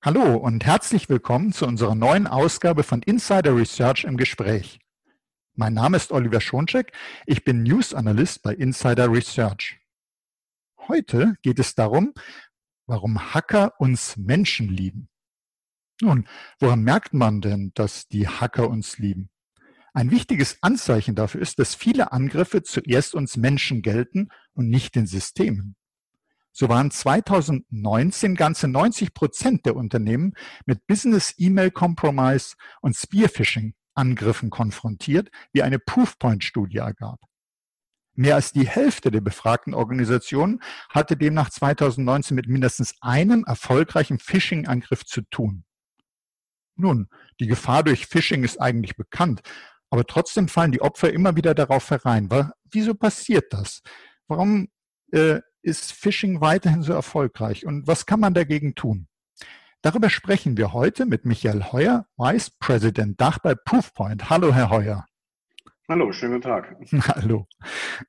Hallo 0.00 0.36
und 0.36 0.64
herzlich 0.64 1.08
willkommen 1.08 1.52
zu 1.52 1.66
unserer 1.66 1.96
neuen 1.96 2.28
Ausgabe 2.28 2.84
von 2.84 3.02
Insider 3.02 3.56
Research 3.56 4.04
im 4.04 4.16
Gespräch. 4.16 4.78
Mein 5.56 5.74
Name 5.74 5.96
ist 5.96 6.12
Oliver 6.12 6.40
Schoncheck, 6.40 6.92
ich 7.26 7.42
bin 7.42 7.64
News 7.64 7.94
Analyst 7.94 8.44
bei 8.44 8.54
Insider 8.54 9.10
Research. 9.10 9.80
Heute 10.86 11.34
geht 11.42 11.58
es 11.58 11.74
darum, 11.74 12.14
warum 12.86 13.34
Hacker 13.34 13.72
uns 13.80 14.16
Menschen 14.16 14.68
lieben. 14.68 15.08
Nun, 16.00 16.28
woran 16.60 16.82
merkt 16.84 17.12
man 17.12 17.40
denn, 17.40 17.72
dass 17.74 18.06
die 18.06 18.28
Hacker 18.28 18.70
uns 18.70 18.98
lieben? 18.98 19.30
Ein 19.94 20.12
wichtiges 20.12 20.62
Anzeichen 20.62 21.16
dafür 21.16 21.40
ist, 21.40 21.58
dass 21.58 21.74
viele 21.74 22.12
Angriffe 22.12 22.62
zuerst 22.62 23.16
uns 23.16 23.36
Menschen 23.36 23.82
gelten 23.82 24.28
und 24.52 24.68
nicht 24.68 24.94
den 24.94 25.08
Systemen. 25.08 25.74
So 26.58 26.68
waren 26.68 26.90
2019 26.90 28.34
ganze 28.34 28.66
90 28.66 29.14
Prozent 29.14 29.64
der 29.64 29.76
Unternehmen 29.76 30.34
mit 30.66 30.88
Business 30.88 31.32
E-Mail 31.38 31.70
Compromise 31.70 32.56
und 32.80 32.96
Spearphishing 32.96 33.74
Angriffen 33.94 34.50
konfrontiert, 34.50 35.30
wie 35.52 35.62
eine 35.62 35.78
Proofpoint-Studie 35.78 36.78
ergab. 36.78 37.20
Mehr 38.14 38.34
als 38.34 38.52
die 38.52 38.66
Hälfte 38.66 39.12
der 39.12 39.20
befragten 39.20 39.72
Organisationen 39.72 40.60
hatte 40.90 41.16
demnach 41.16 41.50
2019 41.50 42.34
mit 42.34 42.48
mindestens 42.48 42.96
einem 43.02 43.44
erfolgreichen 43.44 44.18
Phishing-Angriff 44.18 45.04
zu 45.04 45.22
tun. 45.30 45.64
Nun, 46.74 47.08
die 47.38 47.46
Gefahr 47.46 47.84
durch 47.84 48.06
Phishing 48.06 48.42
ist 48.42 48.60
eigentlich 48.60 48.96
bekannt, 48.96 49.42
aber 49.90 50.04
trotzdem 50.06 50.48
fallen 50.48 50.72
die 50.72 50.82
Opfer 50.82 51.12
immer 51.12 51.36
wieder 51.36 51.54
darauf 51.54 51.88
herein. 51.90 52.28
Wieso 52.68 52.94
passiert 52.94 53.52
das? 53.52 53.80
Warum 54.26 54.66
äh, 55.12 55.40
ist 55.68 55.92
Phishing 55.92 56.40
weiterhin 56.40 56.82
so 56.82 56.94
erfolgreich 56.94 57.66
und 57.66 57.86
was 57.86 58.06
kann 58.06 58.20
man 58.20 58.34
dagegen 58.34 58.74
tun? 58.74 59.06
Darüber 59.82 60.10
sprechen 60.10 60.56
wir 60.56 60.72
heute 60.72 61.06
mit 61.06 61.24
Michael 61.24 61.66
Heuer, 61.70 62.06
Vice 62.16 62.50
President 62.58 63.20
Dach 63.20 63.38
bei 63.38 63.54
Proofpoint. 63.54 64.28
Hallo, 64.28 64.52
Herr 64.52 64.70
Heuer. 64.70 65.06
Hallo, 65.88 66.10
schönen 66.10 66.40
Tag. 66.40 66.74
Hallo. 66.92 67.46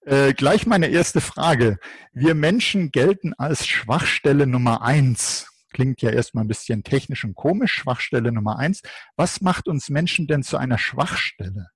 Äh, 0.06 0.34
gleich 0.34 0.66
meine 0.66 0.88
erste 0.88 1.22
Frage. 1.22 1.78
Wir 2.12 2.34
Menschen 2.34 2.92
gelten 2.92 3.34
als 3.38 3.68
Schwachstelle 3.68 4.48
Nummer 4.48 4.82
eins. 4.82 5.48
Klingt 5.72 6.02
ja 6.02 6.10
erstmal 6.10 6.44
ein 6.44 6.48
bisschen 6.48 6.84
technisch 6.84 7.24
und 7.24 7.36
komisch, 7.36 7.74
Schwachstelle 7.74 8.32
Nummer 8.32 8.58
eins. 8.58 8.82
Was 9.16 9.42
macht 9.42 9.68
uns 9.68 9.90
Menschen 9.90 10.28
denn 10.28 10.44
zu 10.44 10.58
einer 10.58 10.78
Schwachstelle? 10.78 11.68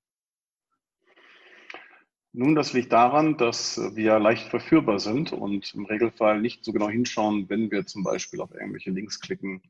Nun, 2.36 2.56
das 2.56 2.74
liegt 2.74 2.92
daran, 2.92 3.38
dass 3.38 3.80
wir 3.96 4.18
leicht 4.18 4.50
verführbar 4.50 4.98
sind 4.98 5.32
und 5.32 5.72
im 5.76 5.86
Regelfall 5.86 6.42
nicht 6.42 6.66
so 6.66 6.74
genau 6.74 6.90
hinschauen, 6.90 7.48
wenn 7.48 7.70
wir 7.70 7.86
zum 7.86 8.04
Beispiel 8.04 8.42
auf 8.42 8.52
irgendwelche 8.56 8.90
Links 8.90 9.20
klicken, 9.20 9.62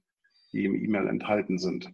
die 0.54 0.64
im 0.64 0.76
E-Mail 0.76 1.08
enthalten 1.08 1.58
sind. 1.58 1.92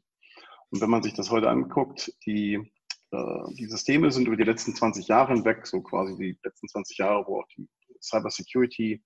Und 0.69 0.79
wenn 0.79 0.91
man 0.91 1.01
sich 1.01 1.15
das 1.15 1.31
heute 1.31 1.49
anguckt, 1.49 2.13
die, 2.27 2.71
äh, 3.09 3.53
die 3.57 3.65
Systeme 3.65 4.11
sind 4.11 4.27
über 4.27 4.37
die 4.37 4.43
letzten 4.43 4.75
20 4.75 5.07
Jahre 5.07 5.33
hinweg, 5.33 5.65
so 5.65 5.81
quasi 5.81 6.15
die 6.15 6.37
letzten 6.43 6.67
20 6.67 6.99
Jahre, 6.99 7.25
wo 7.25 7.39
auch 7.39 7.47
die 7.57 7.67
Cybersecurity 7.99 9.01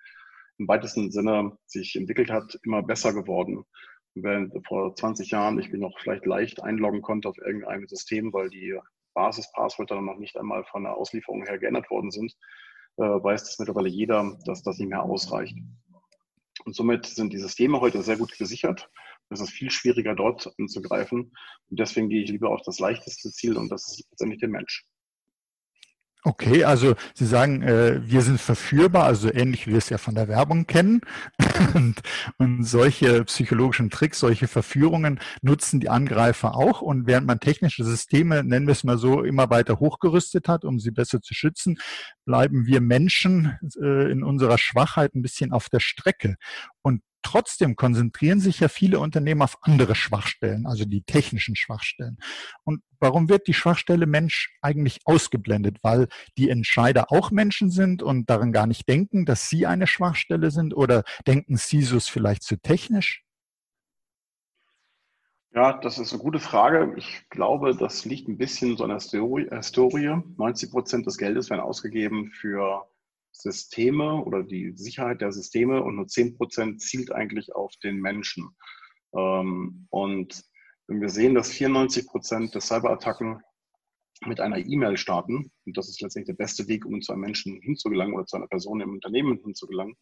im 0.58 0.68
weitesten 0.68 1.12
Sinne 1.12 1.58
sich 1.66 1.96
entwickelt 1.96 2.30
hat, 2.30 2.60
immer 2.64 2.84
besser 2.84 3.14
geworden. 3.14 3.64
Während 4.16 4.54
vor 4.68 4.94
20 4.98 5.32
Jahren 5.32 5.58
ich 5.60 5.72
mich 5.72 5.80
noch 5.80 5.98
vielleicht 6.02 6.26
leicht 6.26 6.62
einloggen 6.62 7.02
konnte 7.02 7.30
auf 7.30 7.38
irgendein 7.38 7.88
System, 7.88 8.34
weil 8.34 8.50
die 8.50 8.78
Basispasswörter 9.14 10.02
noch 10.02 10.18
nicht 10.18 10.38
einmal 10.38 10.64
von 10.66 10.84
der 10.84 10.96
Auslieferung 10.96 11.44
her 11.46 11.58
geändert 11.58 11.90
worden 11.90 12.12
sind, 12.12 12.36
äh, 12.98 13.04
weiß 13.04 13.44
das 13.44 13.60
mittlerweile 13.60 13.90
jeder, 13.90 14.38
dass 14.46 14.64
das 14.64 14.78
nicht 14.78 14.90
mehr 14.90 15.04
ausreicht. 15.04 15.58
Und 16.66 16.76
somit 16.76 17.06
sind 17.06 17.34
die 17.34 17.40
Systeme 17.40 17.82
heute 17.82 18.04
sehr 18.04 18.18
gut 18.18 18.38
gesichert. 18.38 18.90
Es 19.30 19.42
ist 19.42 19.50
viel 19.50 19.72
schwieriger, 19.72 20.16
dort 20.16 20.54
anzugreifen. 20.60 21.34
Und 21.70 21.80
deswegen 21.80 22.10
gehe 22.10 22.24
ich 22.24 22.30
lieber 22.30 22.50
auf 22.50 22.62
das 22.64 22.80
leichteste 22.80 23.32
Ziel 23.32 23.58
und 23.58 23.70
das 23.70 23.88
ist 23.88 24.08
letztendlich 24.12 24.40
der 24.40 24.50
Mensch. 24.50 24.86
Okay, 26.26 26.64
also 26.64 26.96
Sie 27.14 27.26
sagen, 27.26 27.64
äh, 27.64 28.00
wir 28.02 28.22
sind 28.22 28.40
verführbar, 28.40 29.04
also 29.04 29.30
ähnlich 29.30 29.68
wie 29.68 29.72
wir 29.72 29.78
es 29.78 29.90
ja 29.90 29.98
von 29.98 30.16
der 30.16 30.30
Werbung 30.30 30.68
kennen. 30.68 31.02
Und, 31.74 32.02
und 32.38 32.64
solche 32.64 33.24
psychologischen 33.26 33.90
Tricks, 33.90 34.20
solche 34.20 34.48
Verführungen 34.48 35.20
nutzen 35.42 35.80
die 35.80 35.90
Angreifer 35.90 36.56
auch. 36.56 36.82
Und 36.82 37.08
während 37.08 37.26
man 37.28 37.40
technische 37.40 37.84
Systeme, 37.84 38.44
nennen 38.44 38.68
wir 38.68 38.74
es 38.74 38.84
mal 38.84 38.98
so, 38.98 39.24
immer 39.24 39.50
weiter 39.50 39.80
hochgerüstet 39.80 40.48
hat, 40.48 40.66
um 40.66 40.80
sie 40.80 40.92
besser 40.92 41.22
zu 41.22 41.34
schützen, 41.34 41.78
bleiben 42.26 42.66
wir 42.66 42.82
Menschen 42.82 43.58
äh, 43.82 44.12
in 44.12 44.24
unserer 44.24 44.58
Schwachheit 44.58 45.16
ein 45.16 45.22
bisschen 45.22 45.52
auf 45.52 45.70
der 45.70 45.80
Strecke. 45.80 46.36
Und 46.82 47.02
Trotzdem 47.24 47.76
konzentrieren 47.76 48.40
sich 48.40 48.60
ja 48.60 48.68
viele 48.68 49.00
Unternehmen 49.00 49.42
auf 49.42 49.58
andere 49.62 49.96
Schwachstellen, 49.96 50.68
also 50.68 50.86
die 50.86 51.02
technischen 51.02 51.56
Schwachstellen. 51.56 52.18
Und 52.64 52.84
warum 53.00 53.30
wird 53.30 53.48
die 53.48 53.54
Schwachstelle 53.54 54.06
Mensch 54.06 54.56
eigentlich 54.62 55.00
ausgeblendet? 55.06 55.78
Weil 55.82 56.08
die 56.38 56.50
Entscheider 56.50 57.12
auch 57.12 57.32
Menschen 57.32 57.72
sind 57.72 58.04
und 58.04 58.30
daran 58.30 58.52
gar 58.52 58.68
nicht 58.68 58.88
denken, 58.88 59.26
dass 59.26 59.50
sie 59.50 59.66
eine 59.66 59.88
Schwachstelle 59.88 60.52
sind? 60.52 60.76
Oder 60.76 61.04
denken 61.26 61.58
CISOs 61.58 62.10
vielleicht 62.10 62.44
zu 62.44 62.58
technisch? 62.58 63.24
Ja, 65.56 65.74
das 65.74 66.00
ist 66.00 66.12
eine 66.12 66.22
gute 66.22 66.40
Frage. 66.40 66.94
Ich 66.98 67.30
glaube, 67.30 67.76
das 67.76 68.06
liegt 68.06 68.28
ein 68.28 68.38
bisschen 68.38 68.76
so 68.76 68.88
der 68.88 68.96
Historie. 68.96 70.18
90 70.38 70.72
Prozent 70.72 71.06
des 71.06 71.18
Geldes 71.18 71.50
werden 71.52 71.62
ausgegeben 71.62 72.32
für 72.32 72.88
Systeme 73.34 74.24
oder 74.24 74.44
die 74.44 74.72
Sicherheit 74.76 75.22
der 75.22 75.32
Systeme 75.32 75.84
und 75.84 75.96
nur 75.96 76.08
10 76.08 76.38
Prozent 76.38 76.82
zielt 76.82 77.12
eigentlich 77.12 77.54
auf 77.54 77.74
den 77.84 78.00
Menschen. 78.00 78.56
Ähm, 79.16 79.88
und 79.90 80.44
wenn 80.88 81.02
wir 81.02 81.10
sehen, 81.10 81.36
dass 81.36 81.52
94 81.52 82.08
Prozent 82.08 82.54
der 82.54 82.62
Cyberattacken 82.62 83.42
mit 84.26 84.40
einer 84.40 84.58
E-Mail 84.58 84.98
starten, 84.98 85.52
und 85.66 85.78
das 85.78 85.90
ist 85.90 86.02
letztendlich 86.02 86.36
der 86.36 86.44
beste 86.44 86.68
Weg, 86.68 86.86
um 86.86 87.02
zu 87.02 87.12
einem 87.12 87.22
Menschen 87.22 87.60
hinzugelangen 87.62 88.14
oder 88.14 88.26
zu 88.26 88.38
einer 88.38 88.48
Person 88.48 88.82
im 88.82 88.92
Unternehmen 88.92 89.40
hinzugelangen, 89.44 89.96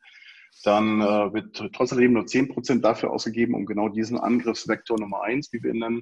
dann 0.63 1.01
äh, 1.01 1.33
wird 1.33 1.55
trotzdem 1.73 2.13
nur 2.13 2.25
10 2.25 2.49
Prozent 2.49 2.85
dafür 2.85 3.11
ausgegeben, 3.11 3.55
um 3.55 3.65
genau 3.65 3.89
diesen 3.89 4.19
Angriffsvektor 4.19 4.99
Nummer 4.99 5.21
eins, 5.23 5.51
wie 5.53 5.63
wir 5.63 5.71
ihn 5.71 5.79
nennen, 5.79 6.01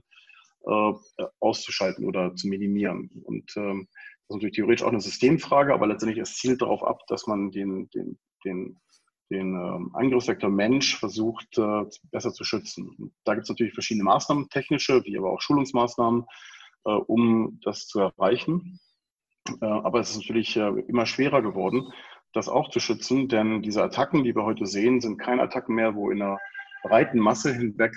äh, 0.65 0.93
auszuschalten 1.39 2.05
oder 2.05 2.35
zu 2.35 2.47
minimieren. 2.47 3.09
Und 3.23 3.55
ähm, 3.55 3.87
das 4.29 4.35
ist 4.35 4.41
natürlich 4.43 4.55
theoretisch 4.57 4.83
auch 4.83 4.91
eine 4.91 5.01
Systemfrage, 5.01 5.73
aber 5.73 5.87
letztendlich 5.87 6.21
es 6.21 6.35
zielt 6.35 6.61
darauf 6.61 6.83
ab, 6.83 7.01
dass 7.07 7.25
man 7.25 7.49
den, 7.49 7.89
den, 7.89 8.19
den, 8.45 8.79
den 9.31 9.55
ähm, 9.55 9.89
Angriffsvektor 9.95 10.51
Mensch 10.51 10.99
versucht, 10.99 11.57
äh, 11.57 11.85
besser 12.11 12.31
zu 12.31 12.43
schützen. 12.43 13.11
Da 13.23 13.33
gibt 13.33 13.45
es 13.45 13.49
natürlich 13.49 13.73
verschiedene 13.73 14.03
Maßnahmen, 14.03 14.49
technische, 14.49 15.03
wie 15.03 15.17
aber 15.17 15.31
auch 15.31 15.41
Schulungsmaßnahmen, 15.41 16.25
äh, 16.85 16.91
um 16.91 17.59
das 17.63 17.87
zu 17.87 18.01
erreichen. 18.01 18.79
Äh, 19.61 19.65
aber 19.65 19.99
es 19.99 20.11
ist 20.11 20.17
natürlich 20.17 20.55
immer 20.55 21.07
schwerer 21.07 21.41
geworden, 21.41 21.91
das 22.31 22.49
auch 22.49 22.69
zu 22.69 22.79
schützen, 22.79 23.29
denn 23.29 23.63
diese 23.63 23.81
Attacken, 23.81 24.23
die 24.23 24.35
wir 24.35 24.43
heute 24.43 24.67
sehen, 24.67 25.01
sind 25.01 25.17
keine 25.17 25.41
Attacken 25.41 25.73
mehr, 25.73 25.95
wo 25.95 26.11
in 26.11 26.21
einer 26.21 26.37
breiten 26.83 27.17
Masse 27.17 27.51
hinweg 27.51 27.95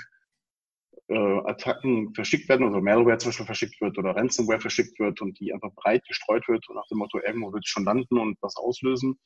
äh, 1.08 1.14
Attacken 1.14 2.14
verschickt 2.14 2.48
werden, 2.48 2.66
also 2.66 2.80
Malware 2.80 3.18
zum 3.18 3.30
Beispiel 3.30 3.46
verschickt 3.46 3.80
wird 3.80 3.98
oder 3.98 4.16
Ransomware 4.16 4.60
verschickt 4.60 4.98
wird 4.98 5.20
und 5.20 5.38
die 5.40 5.52
einfach 5.52 5.72
breit 5.74 6.04
gestreut 6.06 6.46
wird 6.48 6.68
und 6.68 6.76
nach 6.76 6.86
dem 6.88 6.98
Motto, 6.98 7.18
irgendwo 7.18 7.52
wird 7.52 7.64
es 7.64 7.70
schon 7.70 7.84
landen 7.84 8.18
und 8.18 8.38
was 8.40 8.56
auslösen, 8.56 9.18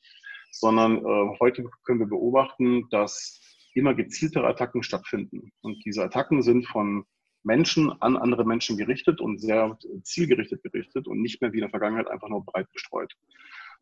sondern 0.51 0.97
äh, 0.97 1.37
heute 1.39 1.69
können 1.83 1.99
wir 1.99 2.07
beobachten, 2.07 2.87
dass 2.89 3.41
immer 3.73 3.93
gezieltere 3.93 4.47
Attacken 4.47 4.81
stattfinden. 4.81 5.51
Und 5.61 5.83
diese 5.85 6.03
Attacken 6.03 6.41
sind 6.41 6.67
von 6.67 7.05
Menschen 7.43 7.91
an 8.01 8.17
andere 8.17 8.43
Menschen 8.43 8.77
gerichtet 8.77 9.21
und 9.21 9.39
sehr 9.39 9.77
zielgerichtet 10.03 10.63
gerichtet 10.63 11.07
und 11.07 11.21
nicht 11.21 11.41
mehr 11.41 11.53
wie 11.53 11.57
in 11.57 11.61
der 11.61 11.69
Vergangenheit 11.69 12.09
einfach 12.09 12.27
nur 12.27 12.43
breit 12.43 12.67
gestreut. 12.73 13.13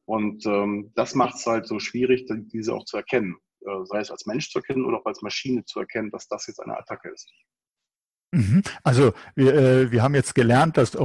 Und 0.05 0.45
ähm, 0.45 0.91
das 0.95 1.15
macht 1.15 1.35
es 1.35 1.45
halt 1.47 1.65
so 1.65 1.79
schwierig, 1.79 2.25
diese 2.29 2.75
auch 2.75 2.85
zu 2.85 2.97
erkennen. 2.97 3.37
Äh, 3.61 3.85
sei 3.85 3.99
es 3.99 4.11
als 4.11 4.25
Mensch 4.27 4.51
zu 4.51 4.59
erkennen 4.59 4.85
oder 4.85 4.99
auch 4.99 5.05
als 5.05 5.21
Maschine 5.21 5.65
zu 5.65 5.79
erkennen, 5.79 6.11
dass 6.11 6.27
das 6.27 6.45
jetzt 6.47 6.59
eine 6.59 6.77
Attacke 6.77 7.09
ist. 7.09 7.31
Mhm. 8.31 8.63
Also 8.83 9.13
wir, 9.35 9.53
äh, 9.53 9.91
wir 9.91 10.03
haben 10.03 10.15
jetzt 10.15 10.35
gelernt, 10.35 10.77
dass 10.77 10.95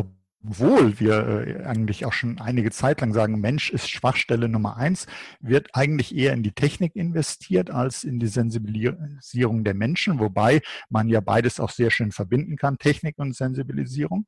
obwohl 0.42 0.98
wir 0.98 1.46
äh, 1.46 1.64
eigentlich 1.64 2.06
auch 2.06 2.12
schon 2.12 2.40
einige 2.40 2.70
Zeit 2.70 3.00
lang 3.00 3.12
sagen, 3.12 3.40
Mensch 3.40 3.70
ist 3.70 3.90
Schwachstelle 3.90 4.48
Nummer 4.48 4.76
eins, 4.76 5.06
wird 5.40 5.68
eigentlich 5.74 6.16
eher 6.16 6.32
in 6.32 6.42
die 6.42 6.52
Technik 6.52 6.96
investiert 6.96 7.70
als 7.70 8.04
in 8.04 8.18
die 8.18 8.26
Sensibilisierung 8.26 9.64
der 9.64 9.74
Menschen, 9.74 10.18
wobei 10.18 10.62
man 10.88 11.08
ja 11.08 11.20
beides 11.20 11.60
auch 11.60 11.70
sehr 11.70 11.90
schön 11.90 12.10
verbinden 12.10 12.56
kann, 12.56 12.78
Technik 12.78 13.18
und 13.18 13.36
Sensibilisierung. 13.36 14.26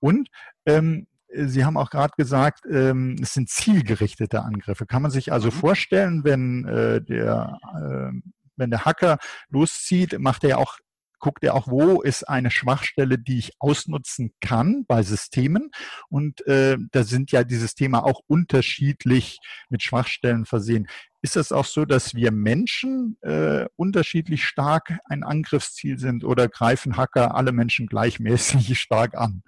Und 0.00 0.28
ähm, 0.66 1.06
Sie 1.34 1.64
haben 1.64 1.78
auch 1.78 1.88
gerade 1.88 2.12
gesagt, 2.18 2.64
ähm, 2.70 3.16
es 3.22 3.32
sind 3.32 3.48
zielgerichtete 3.48 4.42
Angriffe. 4.42 4.84
Kann 4.84 5.00
man 5.00 5.10
sich 5.10 5.32
also 5.32 5.48
mhm. 5.48 5.52
vorstellen, 5.52 6.24
wenn 6.24 6.66
äh, 6.66 7.00
der 7.00 7.58
äh, 7.74 8.18
wenn 8.56 8.70
der 8.70 8.84
Hacker 8.84 9.18
loszieht, 9.48 10.18
macht 10.18 10.44
er 10.44 10.50
ja 10.50 10.56
auch 10.58 10.78
guckt 11.22 11.44
er 11.44 11.54
auch, 11.54 11.68
wo 11.68 12.02
ist 12.02 12.28
eine 12.28 12.50
Schwachstelle, 12.50 13.16
die 13.16 13.38
ich 13.38 13.52
ausnutzen 13.60 14.34
kann 14.40 14.84
bei 14.86 15.02
Systemen. 15.02 15.70
Und 16.08 16.44
äh, 16.46 16.76
da 16.90 17.04
sind 17.04 17.30
ja 17.30 17.44
die 17.44 17.54
Systeme 17.54 18.04
auch 18.04 18.20
unterschiedlich 18.26 19.38
mit 19.70 19.82
Schwachstellen 19.82 20.44
versehen. 20.44 20.88
ist 21.22 21.36
es 21.36 21.52
auch 21.52 21.64
so, 21.64 21.84
dass 21.84 22.14
wir 22.14 22.32
Menschen 22.32 23.16
äh, 23.22 23.66
unterschiedlich 23.76 24.44
stark 24.44 24.98
ein 25.04 25.22
Angriffsziel 25.22 25.96
sind 25.96 26.24
oder 26.24 26.48
greifen 26.48 26.96
Hacker 26.96 27.36
alle 27.36 27.52
Menschen 27.52 27.86
gleichmäßig 27.86 28.78
stark 28.80 29.14
an? 29.14 29.44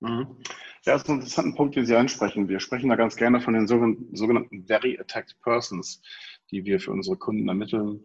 Mhm. 0.00 0.26
Ja, 0.84 0.92
das 0.94 1.02
ist 1.02 1.08
ein 1.08 1.14
interessanter 1.16 1.56
Punkt, 1.56 1.76
den 1.76 1.86
Sie 1.86 1.96
ansprechen. 1.96 2.48
Wir 2.48 2.60
sprechen 2.60 2.90
da 2.90 2.96
ganz 2.96 3.16
gerne 3.16 3.40
von 3.40 3.54
den 3.54 3.66
sogenannten 3.68 4.66
Very 4.66 4.98
Attacked 4.98 5.40
Persons, 5.42 6.02
die 6.50 6.64
wir 6.64 6.80
für 6.80 6.90
unsere 6.90 7.16
Kunden 7.16 7.48
ermitteln, 7.48 8.00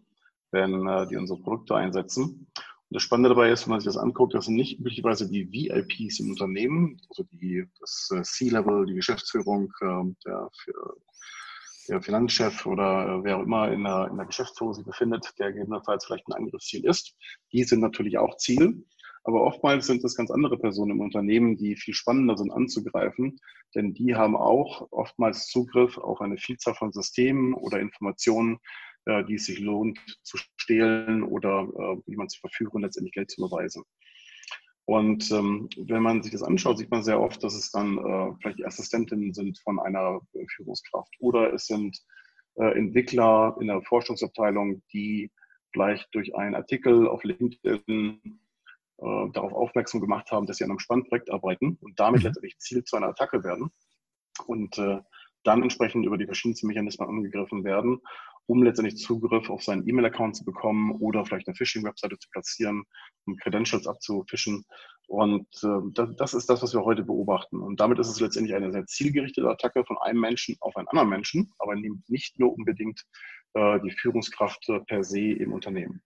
wenn 0.52 0.88
äh, 0.88 1.08
die 1.08 1.18
unsere 1.18 1.40
Produkte 1.40 1.76
einsetzen. 1.76 2.48
Das 2.92 3.04
Spannende 3.04 3.30
dabei 3.30 3.52
ist, 3.52 3.66
wenn 3.66 3.72
man 3.72 3.80
sich 3.80 3.88
das 3.88 3.98
anguckt, 3.98 4.34
das 4.34 4.46
sind 4.46 4.56
nicht 4.56 4.80
üblicherweise 4.80 5.30
die 5.30 5.52
VIPs 5.52 6.20
im 6.20 6.32
Unternehmen, 6.32 7.00
also 7.10 7.24
die, 7.32 7.66
das 7.80 8.10
äh, 8.16 8.24
C-Level, 8.24 8.88
die 8.88 8.96
Geschäftsführung, 8.96 9.72
äh, 9.82 10.04
der, 10.26 10.50
der 11.88 12.02
Finanzchef 12.02 12.66
oder 12.66 13.24
wer 13.24 13.38
auch 13.38 13.44
immer 13.44 13.72
in 13.72 13.84
der, 13.84 14.08
in 14.10 14.18
der 14.18 14.26
Geschäftsführung 14.26 14.74
sich 14.74 14.86
befindet, 14.86 15.34
der 15.38 15.52
gegebenenfalls 15.52 16.06
vielleicht 16.06 16.28
ein 16.28 16.34
Angriffsziel 16.34 16.84
ist. 16.86 17.16
Die 17.52 17.64
sind 17.64 17.82
natürlich 17.82 18.18
auch 18.18 18.38
Ziel. 18.38 18.84
Aber 19.24 19.44
oftmals 19.44 19.86
sind 19.86 20.04
es 20.04 20.16
ganz 20.16 20.32
andere 20.32 20.58
Personen 20.58 20.92
im 20.92 21.02
Unternehmen, 21.02 21.58
die 21.58 21.76
viel 21.76 21.94
spannender 21.94 22.38
sind 22.38 22.52
anzugreifen, 22.52 23.38
denn 23.76 23.94
die 23.94 24.16
haben 24.16 24.36
auch 24.36 24.88
oftmals 24.92 25.48
Zugriff 25.48 25.98
auf 25.98 26.22
eine 26.22 26.38
Vielzahl 26.38 26.74
von 26.74 26.92
Systemen 26.92 27.54
oder 27.54 27.80
Informationen, 27.80 28.60
äh, 29.10 29.24
die 29.26 29.36
es 29.36 29.46
sich 29.46 29.60
lohnt 29.60 30.00
zu 30.24 30.38
stehlen 30.58 31.24
oder 31.24 31.64
äh, 31.64 32.02
wie 32.06 32.16
man 32.16 32.30
zu 32.30 32.40
verführen, 32.40 32.82
letztendlich 32.82 33.14
Geld 33.14 33.32
zu 33.32 33.46
überweisen. 33.46 33.84
Und 34.86 35.30
ähm, 35.32 35.70
wenn 35.78 36.02
man 36.02 36.24
sich 36.24 36.32
das 36.32 36.42
anschaut, 36.42 36.80
sieht 36.80 36.90
man 36.90 37.04
sehr 37.04 37.22
oft, 37.22 37.44
dass 37.44 37.54
es 37.54 37.70
dann 37.70 37.98
äh, 37.98 38.34
vielleicht 38.42 38.66
Assistentinnen 38.66 39.34
sind 39.34 39.60
von 39.60 39.80
einer 39.80 40.20
Führungskraft 40.56 41.14
oder 41.20 41.54
es 41.54 41.68
sind 41.68 41.96
äh, 42.56 42.76
Entwickler 42.78 43.56
in 43.62 43.68
der 43.68 43.82
Forschungsabteilung, 43.84 44.82
die 44.92 45.32
vielleicht 45.72 46.08
durch 46.16 46.36
einen 46.36 46.56
Artikel 46.56 47.08
auf 47.08 47.24
LinkedIn 47.24 48.20
äh, 48.98 49.30
darauf 49.32 49.54
aufmerksam 49.54 50.02
gemacht 50.02 50.32
haben, 50.32 50.48
dass 50.48 50.58
sie 50.58 50.64
an 50.64 50.72
einem 50.72 50.80
Spannprojekt 50.80 51.30
arbeiten 51.30 51.78
und 51.82 52.00
damit 52.00 52.22
mhm. 52.22 52.28
letztendlich 52.28 52.58
Ziel 52.58 52.84
zu 52.84 52.98
einer 52.98 53.10
Attacke 53.10 53.44
werden 53.44 53.72
und 54.48 54.78
äh, 54.80 55.00
dann 55.44 55.64
entsprechend 55.64 56.06
über 56.06 56.18
die 56.18 56.26
verschiedensten 56.26 56.68
Mechanismen 56.68 57.08
angegriffen 57.08 57.64
werden, 57.64 58.00
um 58.46 58.64
letztendlich 58.64 58.98
Zugriff 58.98 59.50
auf 59.50 59.64
seinen 59.64 59.88
E-Mail-Account 59.88 60.36
zu 60.36 60.44
bekommen 60.44 60.92
oder 61.00 61.26
vielleicht 61.26 61.48
eine 61.48 61.56
Phishing-Webseite 61.56 62.18
zu 62.18 62.30
platzieren, 62.32 62.84
um 63.26 63.38
Credentials 63.38 63.88
abzufischen. 63.88 64.66
Und 65.08 65.48
äh, 65.64 66.04
das, 66.18 66.34
ist 66.34 66.50
das, 66.50 66.62
was 66.62 66.74
wir 66.74 66.84
heute 66.84 67.04
beobachten. 67.04 67.60
Und 67.60 67.80
damit 67.80 68.00
ist 68.00 68.10
es 68.10 68.20
letztendlich 68.20 68.56
eine 68.56 68.72
sehr 68.72 68.86
zielgerichtete 68.86 69.50
Attacke 69.50 69.86
von 69.86 69.98
einem 70.00 70.20
Menschen 70.20 70.56
auf 70.60 70.76
einen 70.76 70.88
anderen 70.88 71.10
Menschen, 71.10 71.52
aber 71.60 71.76
nicht 71.76 72.40
nur 72.40 72.54
unbedingt 72.54 73.04
äh, 73.54 73.80
die 73.82 73.92
Führungskraft 73.92 74.68
per 74.88 75.04
se 75.04 75.32
im 75.32 75.54
Unternehmen. 75.54 76.02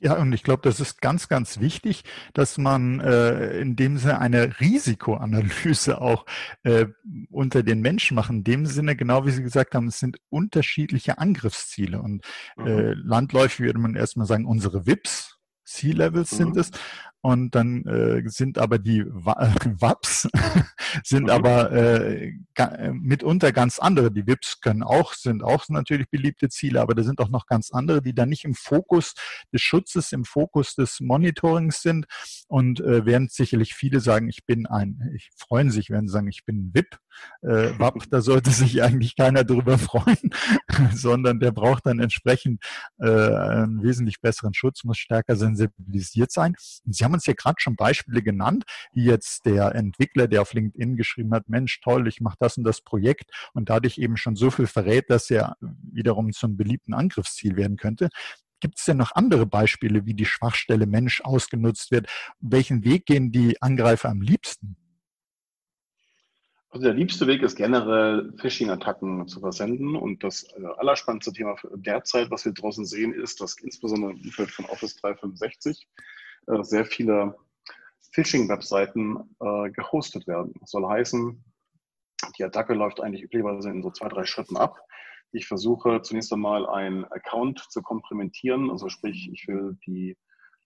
Ja, 0.00 0.16
und 0.16 0.32
ich 0.32 0.44
glaube, 0.44 0.62
das 0.62 0.78
ist 0.78 1.00
ganz, 1.00 1.28
ganz 1.28 1.58
wichtig, 1.58 2.04
dass 2.32 2.56
man 2.56 3.00
äh, 3.00 3.58
in 3.58 3.74
dem 3.74 3.98
Sinne 3.98 4.20
eine 4.20 4.60
Risikoanalyse 4.60 6.00
auch 6.00 6.24
äh, 6.62 6.86
unter 7.30 7.64
den 7.64 7.80
Menschen 7.80 8.14
macht. 8.14 8.30
In 8.30 8.44
dem 8.44 8.64
Sinne, 8.64 8.94
genau 8.94 9.26
wie 9.26 9.32
Sie 9.32 9.42
gesagt 9.42 9.74
haben, 9.74 9.88
es 9.88 9.98
sind 9.98 10.18
unterschiedliche 10.30 11.18
Angriffsziele. 11.18 12.00
Und 12.00 12.24
äh, 12.58 12.94
mhm. 12.94 13.02
landläufig 13.04 13.60
würde 13.60 13.80
man 13.80 13.96
erstmal 13.96 14.26
sagen, 14.26 14.44
unsere 14.44 14.86
VIPs, 14.86 15.38
C-Levels 15.64 16.30
sind 16.30 16.54
mhm. 16.54 16.60
es. 16.60 16.70
Und 17.28 17.54
dann 17.54 17.84
äh, 17.84 18.22
sind 18.26 18.56
aber 18.56 18.78
die 18.78 19.04
WAPs 19.04 20.28
sind 21.04 21.24
mhm. 21.24 21.30
aber 21.30 21.72
äh, 21.72 22.32
äh, 22.56 22.92
mitunter 22.92 23.52
ganz 23.52 23.78
andere. 23.78 24.10
Die 24.10 24.26
WIPs 24.26 24.60
können 24.60 24.82
auch, 24.82 25.12
sind 25.12 25.42
auch 25.42 25.68
natürlich 25.68 26.08
beliebte 26.08 26.48
Ziele, 26.48 26.80
aber 26.80 26.94
da 26.94 27.02
sind 27.02 27.20
auch 27.20 27.28
noch 27.28 27.46
ganz 27.46 27.70
andere, 27.70 28.00
die 28.02 28.14
dann 28.14 28.28
nicht 28.28 28.44
im 28.44 28.54
Fokus 28.54 29.14
des 29.52 29.60
Schutzes, 29.60 30.12
im 30.12 30.24
Fokus 30.24 30.74
des 30.74 31.00
Monitorings 31.00 31.82
sind. 31.82 32.06
Und 32.48 32.80
äh, 32.80 33.04
während 33.04 33.32
sicherlich 33.32 33.74
viele 33.74 34.00
sagen, 34.00 34.28
ich 34.28 34.46
bin 34.46 34.66
ein, 34.66 35.12
ich 35.14 35.30
freuen 35.36 35.70
sich, 35.70 35.90
wenn 35.90 36.08
sie 36.08 36.12
sagen, 36.12 36.28
ich 36.28 36.44
bin 36.44 36.68
ein 36.68 36.70
VIP, 36.74 36.98
äh, 37.42 37.78
WAP, 37.78 38.04
da 38.10 38.20
sollte 38.20 38.50
sich 38.50 38.82
eigentlich 38.82 39.16
keiner 39.16 39.44
drüber 39.44 39.78
freuen, 39.78 40.30
sondern 40.94 41.40
der 41.40 41.52
braucht 41.52 41.86
dann 41.86 42.00
entsprechend 42.00 42.64
äh, 42.98 43.06
einen 43.08 43.82
wesentlich 43.82 44.20
besseren 44.20 44.54
Schutz, 44.54 44.84
muss 44.84 44.98
stärker 44.98 45.36
sensibilisiert 45.36 46.32
sein. 46.32 46.54
Und 46.84 46.94
Sie 46.94 47.04
haben 47.04 47.14
uns 47.18 47.26
ja 47.26 47.34
gerade 47.34 47.56
schon 47.58 47.76
Beispiele 47.76 48.22
genannt, 48.22 48.64
wie 48.92 49.04
jetzt 49.04 49.44
der 49.44 49.74
Entwickler, 49.74 50.28
der 50.28 50.42
auf 50.42 50.54
LinkedIn 50.54 50.96
geschrieben 50.96 51.34
hat, 51.34 51.48
Mensch, 51.48 51.80
toll, 51.80 52.08
ich 52.08 52.20
mache 52.20 52.36
das 52.40 52.56
und 52.56 52.64
das 52.64 52.80
Projekt 52.80 53.30
und 53.52 53.68
dadurch 53.68 53.98
eben 53.98 54.16
schon 54.16 54.36
so 54.36 54.50
viel 54.50 54.66
verrät, 54.66 55.10
dass 55.10 55.30
er 55.30 55.56
wiederum 55.60 56.32
zum 56.32 56.56
beliebten 56.56 56.94
Angriffsziel 56.94 57.56
werden 57.56 57.76
könnte. 57.76 58.08
Gibt 58.60 58.78
es 58.78 58.84
denn 58.84 58.96
noch 58.96 59.14
andere 59.14 59.46
Beispiele, 59.46 60.06
wie 60.06 60.14
die 60.14 60.24
Schwachstelle 60.24 60.86
Mensch 60.86 61.20
ausgenutzt 61.20 61.90
wird? 61.90 62.08
Welchen 62.40 62.84
Weg 62.84 63.06
gehen 63.06 63.30
die 63.30 63.60
Angreifer 63.62 64.08
am 64.08 64.20
liebsten? 64.20 64.76
Also 66.70 66.84
der 66.84 66.94
liebste 66.94 67.26
Weg 67.26 67.42
ist 67.42 67.56
generell 67.56 68.32
Phishing-Attacken 68.36 69.26
zu 69.26 69.40
versenden. 69.40 69.96
Und 69.96 70.22
das 70.22 70.44
äh, 70.44 70.64
allerspannendste 70.76 71.32
Thema 71.32 71.56
derzeit, 71.74 72.30
was 72.30 72.44
wir 72.44 72.52
draußen 72.52 72.84
sehen, 72.84 73.14
ist, 73.14 73.40
dass 73.40 73.58
insbesondere 73.58 74.12
im 74.12 74.18
Umfeld 74.18 74.50
von 74.50 74.66
Office 74.66 74.96
365 74.96 75.86
äh, 76.48 76.62
sehr 76.62 76.84
viele 76.84 77.36
Phishing-Webseiten 78.12 79.36
äh, 79.40 79.70
gehostet 79.70 80.26
werden. 80.26 80.54
Das 80.60 80.70
soll 80.70 80.86
heißen, 80.86 81.44
die 82.38 82.44
Attacke 82.44 82.74
läuft 82.74 83.00
eigentlich 83.00 83.22
üblicherweise 83.22 83.70
in 83.70 83.82
so 83.82 83.90
zwei, 83.90 84.08
drei 84.08 84.24
Schritten 84.24 84.56
ab. 84.56 84.78
Ich 85.30 85.46
versuche 85.46 86.00
zunächst 86.02 86.32
einmal 86.32 86.66
einen 86.68 87.04
Account 87.06 87.66
zu 87.70 87.82
komplementieren, 87.82 88.70
also 88.70 88.88
sprich, 88.88 89.30
ich 89.32 89.46
will 89.46 89.76
die 89.86 90.16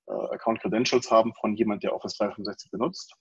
äh, 0.06 0.12
Account 0.34 0.61
Credentials 0.61 1.11
haben 1.11 1.34
von 1.34 1.55
jemand, 1.55 1.82
der 1.82 1.94
Office 1.94 2.17
365 2.17 2.70
benutzt 2.70 3.14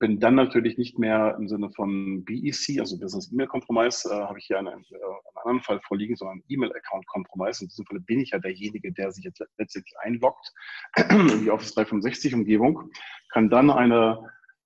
bin 0.00 0.18
dann 0.18 0.34
natürlich 0.34 0.78
nicht 0.78 0.98
mehr 0.98 1.36
im 1.38 1.46
Sinne 1.46 1.70
von 1.70 2.24
BEC, 2.24 2.80
also 2.80 2.98
Business 2.98 3.30
E-Mail 3.30 3.46
Compromise, 3.46 4.08
äh, 4.10 4.14
habe 4.14 4.38
ich 4.38 4.46
hier 4.46 4.58
einen, 4.58 4.68
äh, 4.68 4.72
einen 4.72 5.36
anderen 5.36 5.60
Fall 5.60 5.80
vorliegen, 5.86 6.16
sondern 6.16 6.42
E-Mail 6.48 6.72
Account 6.72 7.06
Compromise. 7.06 7.62
In 7.62 7.68
diesem 7.68 7.84
Fall 7.84 8.00
bin 8.00 8.18
ich 8.20 8.30
ja 8.30 8.38
derjenige, 8.38 8.92
der 8.92 9.12
sich 9.12 9.24
jetzt 9.24 9.44
letztendlich 9.58 9.94
einloggt 10.00 10.52
in 10.96 11.42
die 11.42 11.50
Office 11.50 11.74
365 11.74 12.34
Umgebung, 12.34 12.90
kann 13.28 13.50
dann 13.50 13.70
eine 13.70 14.18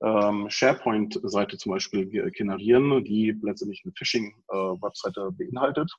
ähm, 0.03 0.47
SharePoint-Seite 0.49 1.59
zum 1.59 1.73
Beispiel 1.73 2.31
generieren, 2.31 3.05
die 3.05 3.37
letztendlich 3.43 3.83
eine 3.85 3.93
Phishing-Webseite 3.97 5.31
äh, 5.31 5.33
beinhaltet 5.33 5.93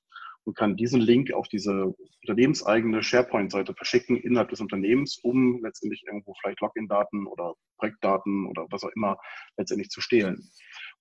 und 0.46 0.56
kann 0.56 0.78
diesen 0.78 1.02
Link 1.02 1.34
auf 1.34 1.48
diese 1.48 1.94
unternehmenseigene 2.22 3.04
SharePoint-Seite 3.04 3.74
verschicken 3.74 4.18
innerhalb 4.18 4.50
des 4.50 4.62
Unternehmens, 4.62 5.18
um 5.24 5.62
letztendlich 5.64 6.04
irgendwo 6.06 6.34
vielleicht 6.40 6.62
Login-Daten 6.62 7.28
oder 7.28 7.56
Projektdaten 7.78 8.48
oder 8.48 8.68
was 8.70 8.84
auch 8.84 8.92
immer 8.96 9.18
letztendlich 9.58 9.90
zu 9.90 10.02
stehlen. 10.02 10.50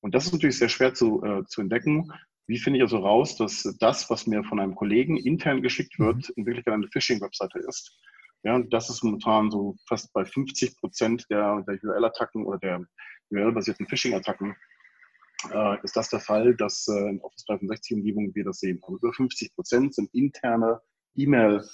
Und 0.00 0.14
das 0.14 0.26
ist 0.26 0.33
natürlich 0.33 0.59
sehr 0.59 0.69
schwer 0.69 0.95
zu, 0.95 1.23
äh, 1.23 1.45
zu 1.47 1.61
entdecken. 1.61 2.11
Wie 2.47 2.59
finde 2.59 2.78
ich 2.78 2.83
also 2.83 2.99
raus, 2.99 3.37
dass 3.37 3.62
das, 3.80 4.11
was 4.11 4.26
mir 4.26 4.45
von 4.45 4.61
einem 4.61 4.75
Kollegen 4.75 5.16
intern 5.16 5.62
geschickt 5.62 5.99
wird, 5.99 6.16
mhm. 6.16 6.35
in 6.37 6.47
Wirklichkeit 6.47 6.75
eine 6.75 6.88
Phishing-Webseite 6.88 7.59
ist? 7.61 7.99
Ja, 8.42 8.57
und 8.57 8.73
das 8.75 8.90
ist 8.90 9.02
momentan 9.02 9.50
so 9.50 9.76
fast 9.88 10.12
bei 10.12 10.25
50 10.25 10.78
Prozent 10.78 11.25
der, 11.30 11.62
der 11.66 11.78
URL-Attacken 11.83 12.45
oder 12.45 12.59
der 12.59 12.85
URL-basierten 13.30 13.87
Phishing-Attacken 13.87 14.54
äh, 15.53 15.83
ist 15.83 15.97
das 15.97 16.11
der 16.11 16.21
Fall, 16.21 16.55
dass 16.55 16.87
äh, 16.89 17.11
in 17.11 17.21
Office 17.21 17.45
365-Umgebungen 17.49 18.35
wir 18.35 18.45
das 18.45 18.61
sehen. 18.61 18.81
Also 18.83 18.97
über 18.97 19.13
50 19.13 19.55
Prozent 19.55 19.95
sind 19.95 20.13
interne 20.15 20.81
E-Mail, 21.15 21.65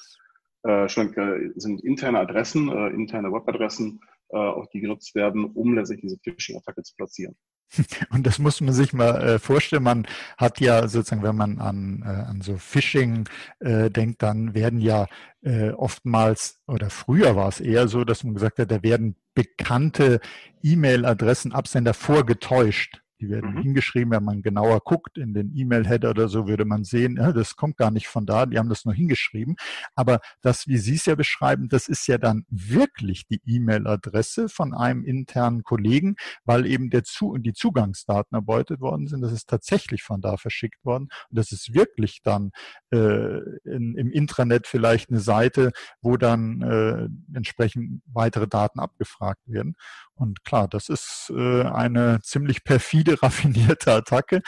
äh, 0.63 0.89
sind 0.89 1.83
interne 1.83 2.21
Adressen, 2.21 2.69
äh, 2.69 2.89
interne 2.89 3.33
Webadressen, 3.33 4.01
äh, 4.31 4.37
auch 4.37 4.67
die 4.73 4.81
genutzt 4.81 5.15
werden, 5.15 5.45
um 5.45 5.75
letztendlich 5.75 6.13
diese 6.13 6.37
Phishing-Attacke 6.37 6.83
zu 6.83 6.95
platzieren. 6.97 7.37
Und 8.11 8.27
das 8.27 8.39
muss 8.39 8.61
man 8.61 8.75
sich 8.75 8.93
mal 8.93 9.23
äh, 9.23 9.39
vorstellen. 9.39 9.83
Man 9.83 10.07
hat 10.37 10.61
ja 10.61 10.89
sozusagen, 10.89 11.23
wenn 11.23 11.37
man 11.37 11.59
an, 11.59 12.03
äh, 12.05 12.09
an 12.09 12.41
so 12.41 12.57
Phishing 12.57 13.29
äh, 13.61 13.91
denkt, 13.91 14.23
dann 14.23 14.55
werden 14.55 14.81
ja 14.81 15.07
äh, 15.43 15.71
oftmals 15.71 16.61
oder 16.67 16.91
früher 16.91 17.37
war 17.37 17.49
es 17.49 17.61
eher 17.61 17.89
so, 17.89 18.05
dass 18.05 18.25
man 18.25 18.35
gesagt 18.35 18.59
hat, 18.59 18.71
da 18.71 18.83
werden 18.83 19.17
bekannte 19.35 20.21
E-Mail-Adressen, 20.63 21.53
Absender 21.53 21.95
vorgetäuscht. 21.95 23.00
Die 23.21 23.29
werden 23.29 23.55
mhm. 23.55 23.63
hingeschrieben, 23.63 24.13
wenn 24.13 24.25
man 24.25 24.43
genauer 24.43 24.81
guckt 24.81 25.19
in 25.19 25.35
den 25.35 25.55
E-Mail-Header 25.55 26.11
oder 26.11 26.29
so, 26.29 26.47
würde 26.47 26.65
man 26.65 26.85
sehen, 26.85 27.17
ja, 27.17 27.33
das 27.33 27.57
kommt 27.57 27.77
gar 27.77 27.91
nicht 27.91 28.09
von 28.09 28.27
da, 28.27 28.47
die 28.47 28.59
haben 28.59 28.69
das 28.69 28.85
nur 28.85 28.95
hingeschrieben. 28.95 29.57
Aber 29.95 30.21
das, 30.41 30.67
wie 30.67 30.79
Sie 30.79 30.95
es 30.95 31.07
ja 31.07 31.15
beschreiben, 31.15 31.69
das 31.69 31.89
ist 31.89 32.07
ja 32.07 32.19
dann 32.19 32.45
wirklich 32.49 33.27
die 33.27 33.41
E-Mail-Adresse 33.45 34.49
von 34.49 34.75
einem 34.75 35.05
internen 35.05 35.63
Kollegen, 35.63 36.17
weil 36.45 36.67
eben 36.67 36.91
der 36.91 37.05
Zu 37.05 37.37
die 37.39 37.53
Zugangsdaten 37.53 38.35
erbeutet 38.35 38.81
worden 38.81 39.07
sind. 39.07 39.21
Das 39.23 39.33
ist 39.33 39.49
tatsächlich 39.49 40.03
von 40.03 40.21
da 40.21 40.37
verschickt 40.37 40.85
worden. 40.85 41.09
Und 41.29 41.39
das 41.39 41.53
ist 41.53 41.75
wirklich 41.75 42.21
dann 42.23 42.51
äh, 42.91 43.39
in, 43.65 43.97
im 43.97 44.11
Intranet 44.11 44.67
vielleicht 44.67 45.11
eine 45.11 45.21
Seite, 45.21 45.73
wo 46.01 46.17
dann 46.17 46.63
äh, 46.63 47.37
entsprechend 47.37 48.03
weitere 48.07 48.49
Daten 48.49 48.81
abgefragt 48.81 49.43
werden. 49.47 49.77
Und 50.15 50.45
klar, 50.45 50.69
das 50.69 50.89
ist 50.91 51.33
äh, 51.35 51.63
eine 51.63 52.21
ziemlich 52.23 52.63
perfide, 52.63 53.10
raffinierte 53.15 53.93
Attacke. 53.93 54.43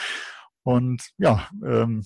Und 0.63 1.09
ja, 1.17 1.49
ähm, 1.65 2.03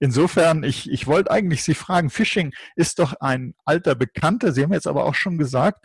insofern, 0.00 0.64
ich, 0.64 0.90
ich 0.90 1.06
wollte 1.06 1.30
eigentlich 1.30 1.62
Sie 1.62 1.74
fragen, 1.74 2.10
Phishing 2.10 2.52
ist 2.74 2.98
doch 2.98 3.14
ein 3.20 3.54
alter 3.64 3.94
Bekannter. 3.94 4.52
Sie 4.52 4.62
haben 4.62 4.72
jetzt 4.72 4.86
aber 4.86 5.04
auch 5.04 5.14
schon 5.14 5.38
gesagt, 5.38 5.84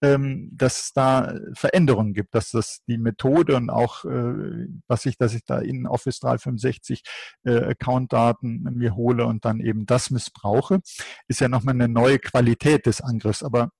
ähm, 0.00 0.50
dass 0.52 0.80
es 0.80 0.92
da 0.92 1.34
Veränderungen 1.54 2.14
gibt, 2.14 2.34
dass 2.34 2.50
das 2.50 2.82
die 2.86 2.98
Methode 2.98 3.56
und 3.56 3.70
auch, 3.70 4.04
äh, 4.04 4.68
was 4.86 5.06
ich, 5.06 5.18
dass 5.18 5.34
ich 5.34 5.44
da 5.44 5.58
in 5.58 5.86
Office 5.86 6.20
365 6.20 7.02
äh, 7.44 7.56
Account-Daten 7.56 8.62
mir 8.74 8.94
hole 8.94 9.26
und 9.26 9.44
dann 9.44 9.60
eben 9.60 9.86
das 9.86 10.10
missbrauche, 10.10 10.80
ist 11.26 11.40
ja 11.40 11.48
nochmal 11.48 11.74
eine 11.74 11.88
neue 11.88 12.18
Qualität 12.18 12.86
des 12.86 13.00
Angriffs. 13.00 13.42
Aber 13.42 13.70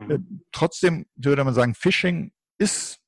äh, 0.00 0.18
mhm. 0.18 0.42
trotzdem 0.50 1.06
würde 1.14 1.44
man 1.44 1.54
sagen, 1.54 1.74
Phishing 1.74 2.32
ist 2.58 2.98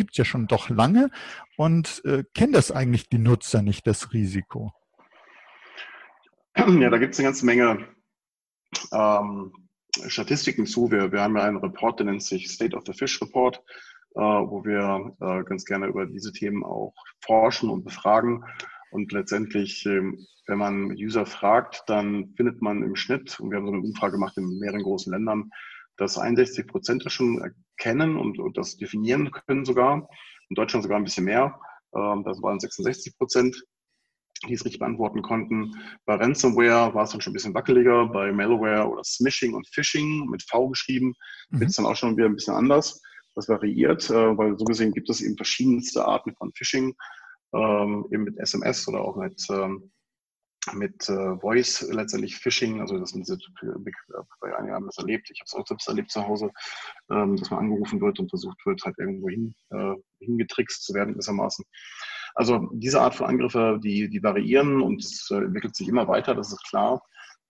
gibt 0.00 0.12
es 0.12 0.16
ja 0.16 0.24
schon 0.24 0.46
doch 0.46 0.70
lange 0.70 1.10
und 1.58 2.00
äh, 2.06 2.24
kennen 2.34 2.54
das 2.54 2.72
eigentlich 2.72 3.10
die 3.10 3.18
Nutzer 3.18 3.60
nicht, 3.60 3.86
das 3.86 4.14
Risiko? 4.14 4.72
Ja, 6.56 6.88
da 6.88 6.96
gibt 6.96 7.12
es 7.12 7.20
eine 7.20 7.28
ganze 7.28 7.44
Menge 7.44 7.86
ähm, 8.92 9.52
Statistiken 10.06 10.64
zu. 10.64 10.90
Wir, 10.90 11.12
wir 11.12 11.20
haben 11.20 11.36
ja 11.36 11.42
einen 11.42 11.58
Report, 11.58 11.98
der 11.98 12.06
nennt 12.06 12.22
sich 12.22 12.50
State 12.50 12.74
of 12.74 12.84
the 12.86 12.94
Fish 12.94 13.20
Report, 13.20 13.62
äh, 14.14 14.20
wo 14.20 14.64
wir 14.64 15.14
äh, 15.20 15.44
ganz 15.44 15.66
gerne 15.66 15.88
über 15.88 16.06
diese 16.06 16.32
Themen 16.32 16.64
auch 16.64 16.94
forschen 17.20 17.68
und 17.68 17.84
befragen. 17.84 18.42
Und 18.90 19.12
letztendlich, 19.12 19.84
ähm, 19.84 20.26
wenn 20.46 20.56
man 20.56 20.92
User 20.92 21.26
fragt, 21.26 21.82
dann 21.88 22.32
findet 22.38 22.62
man 22.62 22.82
im 22.82 22.96
Schnitt, 22.96 23.38
und 23.38 23.50
wir 23.50 23.58
haben 23.58 23.66
so 23.66 23.72
eine 23.72 23.82
Umfrage 23.82 24.12
gemacht 24.12 24.38
in 24.38 24.58
mehreren 24.60 24.82
großen 24.82 25.12
Ländern, 25.12 25.50
dass 26.00 26.18
61 26.18 26.66
Prozent 26.66 27.04
das 27.04 27.12
schon 27.12 27.54
erkennen 27.78 28.16
und, 28.16 28.38
und, 28.38 28.56
das 28.56 28.76
definieren 28.76 29.30
können 29.30 29.64
sogar. 29.64 30.08
In 30.48 30.54
Deutschland 30.54 30.82
sogar 30.82 30.98
ein 30.98 31.04
bisschen 31.04 31.26
mehr. 31.26 31.60
Ähm, 31.94 32.24
das 32.24 32.42
waren 32.42 32.58
66 32.58 33.16
Prozent 33.18 33.62
die 34.48 34.54
es 34.54 34.64
richtig 34.64 34.78
beantworten 34.78 35.20
konnten. 35.20 35.74
Bei 36.06 36.14
Ransomware 36.14 36.94
war 36.94 37.04
es 37.04 37.10
dann 37.10 37.20
schon 37.20 37.32
ein 37.32 37.34
bisschen 37.34 37.52
wackeliger. 37.52 38.06
Bei 38.06 38.32
Malware 38.32 38.88
oder 38.88 39.04
Smishing 39.04 39.52
und 39.52 39.68
Phishing 39.68 40.26
mit 40.30 40.42
V 40.48 40.68
geschrieben 40.68 41.14
mhm. 41.50 41.60
wird 41.60 41.68
es 41.70 41.76
dann 41.76 41.84
auch 41.84 41.94
schon 41.96 42.16
wieder 42.16 42.26
ein 42.26 42.36
bisschen 42.36 42.54
anders. 42.54 43.02
Das 43.34 43.48
variiert, 43.50 44.08
äh, 44.08 44.38
weil 44.38 44.58
so 44.58 44.64
gesehen 44.64 44.92
gibt 44.92 45.10
es 45.10 45.20
eben 45.20 45.36
verschiedenste 45.36 46.06
Arten 46.06 46.34
von 46.36 46.52
Phishing, 46.54 46.94
ähm, 47.54 48.06
eben 48.10 48.24
mit 48.24 48.38
SMS 48.38 48.88
oder 48.88 49.02
auch 49.02 49.16
mit, 49.16 49.46
ähm, 49.50 49.90
mit 50.74 51.08
äh, 51.08 51.36
Voice 51.38 51.82
letztendlich 51.90 52.36
Phishing. 52.36 52.80
Also 52.80 52.98
das 52.98 53.10
sind 53.10 53.26
bei 54.40 54.56
einigen 54.56 54.74
haben 54.74 54.86
das 54.86 54.98
erlebt. 54.98 55.30
Ich 55.30 55.40
habe 55.40 55.46
es 55.46 55.54
auch 55.54 55.66
selbst 55.66 55.88
erlebt 55.88 56.10
zu 56.10 56.26
Hause, 56.26 56.50
ähm, 57.10 57.36
dass 57.36 57.50
man 57.50 57.60
angerufen 57.60 58.00
wird 58.00 58.18
und 58.18 58.28
versucht 58.28 58.64
wird, 58.66 58.82
halt 58.84 58.98
irgendwo 58.98 59.28
hin, 59.28 59.54
äh, 59.70 59.94
hingetrickst 60.18 60.84
zu 60.84 60.94
werden 60.94 61.14
gewissermaßen. 61.14 61.64
Also 62.34 62.68
diese 62.72 63.00
Art 63.00 63.14
von 63.14 63.26
Angriffe, 63.26 63.80
die, 63.82 64.08
die 64.08 64.22
variieren 64.22 64.80
und 64.82 65.02
es 65.02 65.28
äh, 65.30 65.36
entwickelt 65.36 65.74
sich 65.74 65.88
immer 65.88 66.08
weiter, 66.08 66.34
das 66.34 66.52
ist 66.52 66.62
klar. 66.68 67.02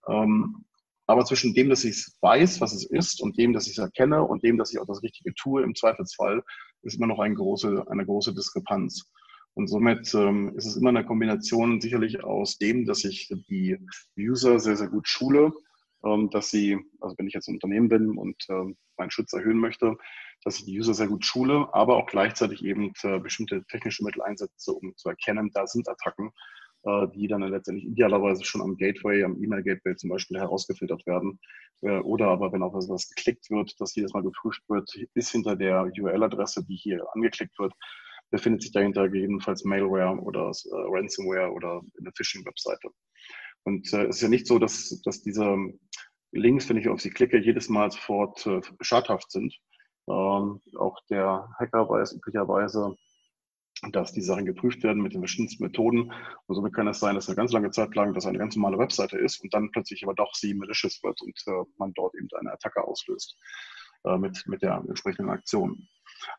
Ähm, 0.07 0.65
aber 1.07 1.25
zwischen 1.25 1.53
dem, 1.53 1.69
dass 1.69 1.83
ich 1.83 2.07
weiß, 2.21 2.61
was 2.61 2.73
es 2.73 2.85
ist, 2.85 3.21
und 3.21 3.37
dem, 3.37 3.51
dass 3.51 3.65
ich 3.67 3.73
es 3.73 3.77
erkenne, 3.79 4.23
und 4.23 4.43
dem, 4.43 4.57
dass 4.57 4.71
ich 4.71 4.79
auch 4.79 4.87
das 4.87 5.03
Richtige 5.03 5.33
tue, 5.33 5.61
im 5.61 5.75
Zweifelsfall, 5.75 6.41
ist 6.83 6.95
immer 6.95 7.07
noch 7.07 7.19
eine 7.19 7.35
große, 7.35 7.85
eine 7.89 8.05
große 8.05 8.33
Diskrepanz. 8.33 9.11
Und 9.53 9.67
somit 9.67 10.13
ähm, 10.13 10.53
ist 10.55 10.65
es 10.65 10.77
immer 10.77 10.89
eine 10.89 11.05
Kombination 11.05 11.81
sicherlich 11.81 12.23
aus 12.23 12.57
dem, 12.57 12.85
dass 12.85 13.03
ich 13.03 13.27
die 13.49 13.77
User 14.17 14.59
sehr, 14.59 14.77
sehr 14.77 14.87
gut 14.87 15.07
schule, 15.07 15.51
ähm, 16.05 16.29
dass 16.29 16.49
sie, 16.49 16.79
also 16.99 17.15
wenn 17.17 17.27
ich 17.27 17.33
jetzt 17.33 17.47
ein 17.47 17.55
Unternehmen 17.55 17.89
bin 17.89 18.17
und 18.17 18.45
ähm, 18.49 18.77
meinen 18.97 19.11
Schutz 19.11 19.33
erhöhen 19.33 19.57
möchte, 19.57 19.97
dass 20.43 20.57
ich 20.57 20.65
die 20.65 20.79
User 20.79 20.93
sehr 20.93 21.07
gut 21.07 21.25
schule, 21.25 21.67
aber 21.73 21.97
auch 21.97 22.07
gleichzeitig 22.07 22.63
eben 22.63 22.93
äh, 23.03 23.19
bestimmte 23.19 23.63
technische 23.65 24.03
Mittel 24.03 24.21
einsetze, 24.21 24.71
um 24.71 24.95
zu 24.95 25.09
erkennen, 25.09 25.51
da 25.53 25.67
sind 25.67 25.87
Attacken, 25.87 26.31
äh, 26.83 27.07
die 27.13 27.27
dann 27.27 27.41
letztendlich 27.41 27.85
idealerweise 27.85 28.43
schon 28.43 28.61
am 28.61 28.77
Gateway, 28.77 29.23
am 29.23 29.41
E-Mail-Gateway 29.41 29.95
zum 29.97 30.09
Beispiel 30.09 30.39
herausgefiltert 30.39 31.05
werden. 31.05 31.39
Äh, 31.81 31.99
oder 31.99 32.27
aber 32.27 32.51
wenn 32.51 32.63
auch 32.63 32.73
was 32.73 33.09
geklickt 33.09 33.49
wird, 33.49 33.79
dass 33.79 33.95
jedes 33.95 34.13
Mal 34.13 34.23
geprüft 34.23 34.63
wird, 34.67 34.89
ist 35.13 35.31
hinter 35.31 35.55
der 35.55 35.91
URL-Adresse, 35.99 36.65
die 36.65 36.75
hier 36.75 37.05
angeklickt 37.13 37.57
wird, 37.59 37.73
befindet 38.31 38.63
sich 38.63 38.71
dahinter 38.71 39.09
gegebenenfalls 39.09 39.63
Malware 39.63 40.17
oder 40.21 40.49
äh, 40.49 40.69
Ransomware 40.71 41.51
oder 41.51 41.81
eine 41.99 42.11
Phishing-Webseite. 42.15 42.89
Und 43.63 43.93
äh, 43.93 44.05
es 44.05 44.17
ist 44.17 44.21
ja 44.21 44.29
nicht 44.29 44.47
so, 44.47 44.57
dass, 44.57 45.01
dass 45.03 45.21
diese 45.21 45.55
Links, 46.31 46.67
wenn 46.69 46.77
ich 46.77 46.87
auf 46.87 47.01
sie 47.01 47.09
klicke, 47.11 47.37
jedes 47.37 47.69
Mal 47.69 47.91
sofort 47.91 48.45
äh, 48.47 48.61
schadhaft 48.81 49.31
sind, 49.31 49.53
ähm, 50.07 50.61
auch 50.77 50.97
der 51.09 51.49
Hacker 51.59 51.87
weiß 51.87 52.13
üblicherweise, 52.13 52.95
dass 53.91 54.11
die 54.13 54.21
Sachen 54.21 54.45
geprüft 54.45 54.83
werden 54.83 55.01
mit 55.01 55.13
den 55.13 55.21
verschiedensten 55.21 55.63
Methoden. 55.63 56.13
Und 56.45 56.55
somit 56.55 56.73
kann 56.73 56.87
es 56.87 56.99
sein, 56.99 57.15
dass 57.15 57.27
eine 57.27 57.35
ganz 57.35 57.51
lange 57.51 57.71
Zeit 57.71 57.95
lang 57.95 58.13
das 58.13 58.25
eine 58.25 58.37
ganz 58.37 58.55
normale 58.55 58.77
Webseite 58.77 59.17
ist 59.17 59.41
und 59.41 59.53
dann 59.53 59.71
plötzlich 59.71 60.03
aber 60.03 60.13
doch 60.13 60.33
sie 60.33 60.53
malicious 60.53 61.01
wird 61.03 61.21
und 61.21 61.37
äh, 61.47 61.63
man 61.77 61.93
dort 61.93 62.15
eben 62.15 62.27
eine 62.39 62.53
Attacke 62.53 62.83
auslöst 62.83 63.37
äh, 64.05 64.17
mit, 64.17 64.43
mit 64.47 64.61
der 64.61 64.83
entsprechenden 64.87 65.31
Aktion. 65.31 65.87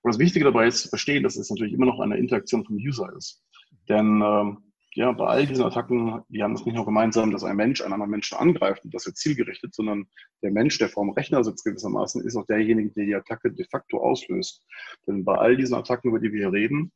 Und 0.02 0.12
das 0.12 0.18
Wichtige 0.18 0.44
dabei 0.44 0.66
ist 0.66 0.82
zu 0.82 0.88
verstehen, 0.88 1.22
dass 1.22 1.36
es 1.36 1.50
natürlich 1.50 1.72
immer 1.72 1.86
noch 1.86 2.00
eine 2.00 2.18
Interaktion 2.18 2.64
vom 2.64 2.76
User 2.76 3.12
ist. 3.16 3.42
Denn 3.88 4.22
ähm, 4.24 4.58
ja, 4.94 5.10
bei 5.12 5.26
all 5.26 5.46
diesen 5.46 5.64
Attacken, 5.64 6.22
die 6.28 6.42
haben 6.42 6.54
es 6.54 6.66
nicht 6.66 6.74
nur 6.74 6.84
gemeinsam, 6.84 7.30
dass 7.30 7.44
ein 7.44 7.56
Mensch 7.56 7.80
einen 7.80 7.94
anderen 7.94 8.10
Menschen 8.10 8.36
angreift 8.36 8.84
und 8.84 8.92
das 8.92 9.06
wird 9.06 9.16
zielgerichtet, 9.16 9.74
sondern 9.74 10.06
der 10.42 10.50
Mensch, 10.50 10.76
der 10.78 10.90
vor 10.90 11.04
dem 11.04 11.14
Rechner 11.14 11.42
sitzt 11.42 11.64
gewissermaßen, 11.64 12.22
ist 12.22 12.36
auch 12.36 12.44
derjenige, 12.46 12.90
der 12.90 13.06
die 13.06 13.14
Attacke 13.14 13.50
de 13.50 13.66
facto 13.70 13.98
auslöst. 13.98 14.62
Denn 15.06 15.24
bei 15.24 15.34
all 15.34 15.56
diesen 15.56 15.74
Attacken, 15.74 16.10
über 16.10 16.20
die 16.20 16.30
wir 16.32 16.40
hier 16.40 16.52
reden, 16.52 16.92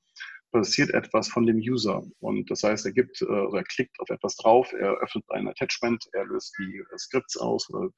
passiert 0.52 0.90
etwas 0.90 1.28
von 1.28 1.46
dem 1.46 1.56
User. 1.56 2.02
Und 2.20 2.50
das 2.50 2.62
heißt, 2.62 2.84
er 2.86 2.92
gibt, 2.92 3.22
äh, 3.22 3.26
also 3.26 3.56
er 3.56 3.64
klickt 3.64 3.98
auf 4.00 4.10
etwas 4.10 4.36
drauf, 4.36 4.72
er 4.72 4.92
öffnet 4.98 5.24
ein 5.30 5.48
Attachment, 5.48 6.04
er 6.12 6.26
löst 6.26 6.54
die 6.58 6.82
Skripts 6.98 7.36
aus, 7.38 7.68
oder 7.70 7.88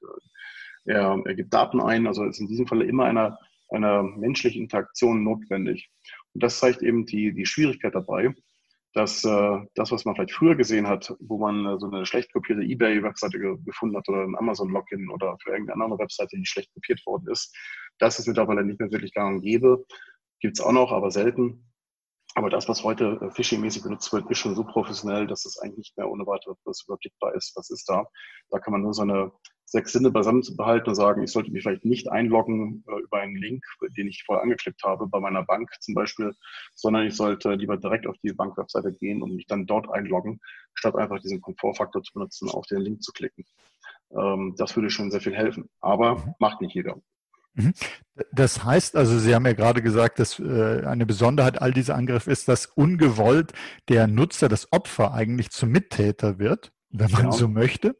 äh, 0.85 0.93
er, 0.93 1.21
er 1.25 1.35
gibt 1.35 1.53
Daten 1.53 1.81
ein. 1.81 2.07
Also 2.07 2.23
ist 2.23 2.39
in 2.39 2.47
diesem 2.47 2.67
Falle 2.67 2.85
immer 2.85 3.05
eine, 3.05 3.37
eine 3.69 4.03
menschliche 4.03 4.59
Interaktion 4.59 5.23
notwendig. 5.23 5.89
Und 6.33 6.43
das 6.43 6.59
zeigt 6.59 6.81
eben 6.81 7.05
die, 7.05 7.33
die 7.33 7.45
Schwierigkeit 7.45 7.95
dabei, 7.95 8.33
dass 8.93 9.23
äh, 9.23 9.59
das, 9.75 9.91
was 9.91 10.05
man 10.05 10.15
vielleicht 10.15 10.33
früher 10.33 10.55
gesehen 10.55 10.87
hat, 10.87 11.15
wo 11.19 11.37
man 11.37 11.65
äh, 11.65 11.79
so 11.79 11.89
eine 11.91 12.05
schlecht 12.05 12.33
kopierte 12.33 12.63
eBay-Webseite 12.63 13.39
ge 13.39 13.57
gefunden 13.63 13.97
hat 13.97 14.09
oder 14.09 14.23
ein 14.23 14.35
Amazon-Login 14.35 15.09
oder 15.09 15.37
für 15.43 15.51
irgendeine 15.51 15.83
andere 15.83 15.99
Webseite, 15.99 16.37
die 16.37 16.45
schlecht 16.45 16.73
kopiert 16.73 17.05
worden 17.05 17.27
ist, 17.31 17.55
das 17.99 18.17
ist 18.17 18.27
mittlerweile 18.27 18.63
nicht 18.63 18.79
mehr 18.79 18.91
wirklich 18.91 19.13
gang 19.13 19.35
und 19.35 19.41
gäbe. 19.41 19.85
Gibt 20.39 20.57
es 20.57 20.65
auch 20.65 20.71
noch, 20.71 20.91
aber 20.91 21.11
selten. 21.11 21.65
Aber 22.35 22.49
das, 22.49 22.67
was 22.69 22.83
heute 22.83 23.19
äh, 23.21 23.31
phishing-mäßig 23.31 23.83
benutzt 23.83 24.11
wird, 24.13 24.29
ist 24.31 24.39
schon 24.39 24.55
so 24.55 24.63
professionell, 24.63 25.27
dass 25.27 25.45
es 25.45 25.59
eigentlich 25.59 25.77
nicht 25.77 25.97
mehr 25.97 26.09
ohne 26.09 26.25
weiteres 26.25 26.83
überblickbar 26.85 27.35
ist. 27.35 27.55
Was 27.55 27.69
ist 27.69 27.87
da? 27.89 28.05
Da 28.49 28.59
kann 28.59 28.71
man 28.71 28.81
nur 28.81 28.93
so 28.93 29.03
eine 29.03 29.31
sechs 29.69 29.91
Sinne 29.91 30.09
beisammen 30.09 30.41
zu 30.41 30.55
behalten 30.55 30.89
und 30.89 30.95
sagen, 30.95 31.23
ich 31.23 31.31
sollte 31.31 31.51
mich 31.51 31.63
vielleicht 31.63 31.85
nicht 31.85 32.11
einloggen 32.11 32.83
äh, 32.87 33.01
über 33.01 33.19
einen 33.19 33.35
Link, 33.35 33.63
den 33.97 34.07
ich 34.07 34.23
vorher 34.25 34.43
angeklickt 34.43 34.83
habe, 34.83 35.07
bei 35.07 35.19
meiner 35.19 35.43
Bank 35.43 35.69
zum 35.79 35.93
Beispiel, 35.93 36.33
sondern 36.75 37.05
ich 37.05 37.15
sollte 37.15 37.53
lieber 37.53 37.77
direkt 37.77 38.07
auf 38.07 38.15
die 38.23 38.33
Bankwebseite 38.33 38.91
gehen 38.93 39.21
und 39.21 39.35
mich 39.35 39.45
dann 39.45 39.67
dort 39.67 39.89
einloggen, 39.91 40.39
statt 40.73 40.95
einfach 40.95 41.19
diesen 41.19 41.41
Komfortfaktor 41.41 42.01
zu 42.01 42.13
benutzen, 42.13 42.49
auf 42.49 42.65
den 42.65 42.81
Link 42.81 43.03
zu 43.03 43.11
klicken. 43.11 43.45
Ähm, 44.11 44.55
das 44.57 44.75
würde 44.75 44.89
schon 44.89 45.11
sehr 45.11 45.21
viel 45.21 45.35
helfen, 45.35 45.69
aber 45.81 46.15
mhm. 46.15 46.33
macht 46.39 46.61
nicht 46.61 46.73
jeder. 46.73 46.99
Mhm. 47.53 47.73
Das 48.31 48.63
heißt 48.63 48.95
also, 48.95 49.19
Sie 49.19 49.35
haben 49.35 49.45
ja 49.45 49.53
gerade 49.53 49.83
gesagt, 49.83 50.17
dass 50.17 50.39
äh, 50.39 50.83
eine 50.85 51.05
Besonderheit 51.05 51.61
all 51.61 51.73
dieser 51.73 51.95
Angriffe 51.95 52.31
ist, 52.31 52.47
dass 52.47 52.65
ungewollt 52.65 53.53
der 53.87 54.07
Nutzer, 54.07 54.49
das 54.49 54.71
Opfer 54.71 55.13
eigentlich 55.13 55.51
zum 55.51 55.69
Mittäter 55.69 56.39
wird 56.39 56.71
wenn 56.91 57.11
man 57.11 57.21
genau. 57.23 57.35
so 57.35 57.47
möchte. 57.47 57.95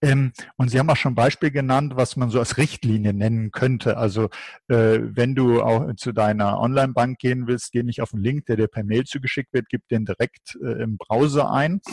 Ähm, 0.00 0.32
und 0.56 0.70
Sie 0.70 0.78
haben 0.78 0.88
auch 0.90 0.96
schon 0.96 1.12
ein 1.12 1.16
Beispiel 1.16 1.50
genannt, 1.50 1.94
was 1.96 2.16
man 2.16 2.30
so 2.30 2.38
als 2.38 2.56
Richtlinie 2.56 3.12
nennen 3.12 3.50
könnte. 3.50 3.96
Also 3.96 4.30
äh, 4.68 5.00
wenn 5.02 5.34
du 5.34 5.62
auch 5.62 5.94
zu 5.96 6.12
deiner 6.12 6.60
Online-Bank 6.60 7.18
gehen 7.18 7.46
willst, 7.46 7.72
geh 7.72 7.82
nicht 7.82 8.00
auf 8.00 8.10
den 8.10 8.20
Link, 8.20 8.46
der 8.46 8.56
dir 8.56 8.68
per 8.68 8.84
Mail 8.84 9.04
zugeschickt 9.04 9.52
wird, 9.52 9.68
gib 9.68 9.86
den 9.88 10.04
direkt 10.04 10.56
äh, 10.62 10.82
im 10.82 10.96
Browser 10.96 11.50
ein. 11.50 11.80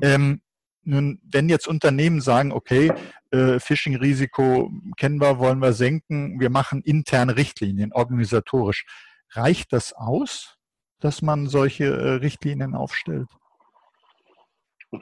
Ähm, 0.00 0.40
nun, 0.84 1.20
wenn 1.22 1.48
jetzt 1.48 1.68
Unternehmen 1.68 2.20
sagen, 2.20 2.50
okay, 2.50 2.92
äh, 3.30 3.60
Phishing-Risiko 3.60 4.70
kennen 4.96 5.20
wir, 5.20 5.38
wollen 5.38 5.60
wir 5.60 5.72
senken, 5.72 6.40
wir 6.40 6.50
machen 6.50 6.82
interne 6.82 7.36
Richtlinien, 7.36 7.92
organisatorisch, 7.92 8.84
reicht 9.30 9.72
das 9.72 9.92
aus, 9.92 10.56
dass 10.98 11.22
man 11.22 11.46
solche 11.46 11.84
äh, 11.84 12.10
Richtlinien 12.14 12.74
aufstellt? 12.74 13.28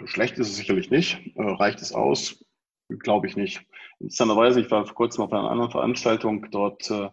Schlecht 0.05 0.39
ist 0.39 0.49
es 0.49 0.57
sicherlich 0.57 0.91
nicht. 0.91 1.21
Äh, 1.37 1.43
reicht 1.43 1.81
es 1.81 1.93
aus? 1.93 2.45
Glaube 2.89 3.27
ich 3.27 3.37
nicht. 3.37 3.65
Interessanterweise, 3.99 4.61
ich 4.61 4.71
war 4.71 4.87
vor 4.87 4.95
kurzem 4.95 5.25
auf 5.25 5.33
einer 5.33 5.51
anderen 5.51 5.71
Veranstaltung, 5.71 6.47
dort 6.51 6.91
äh, 6.91 7.11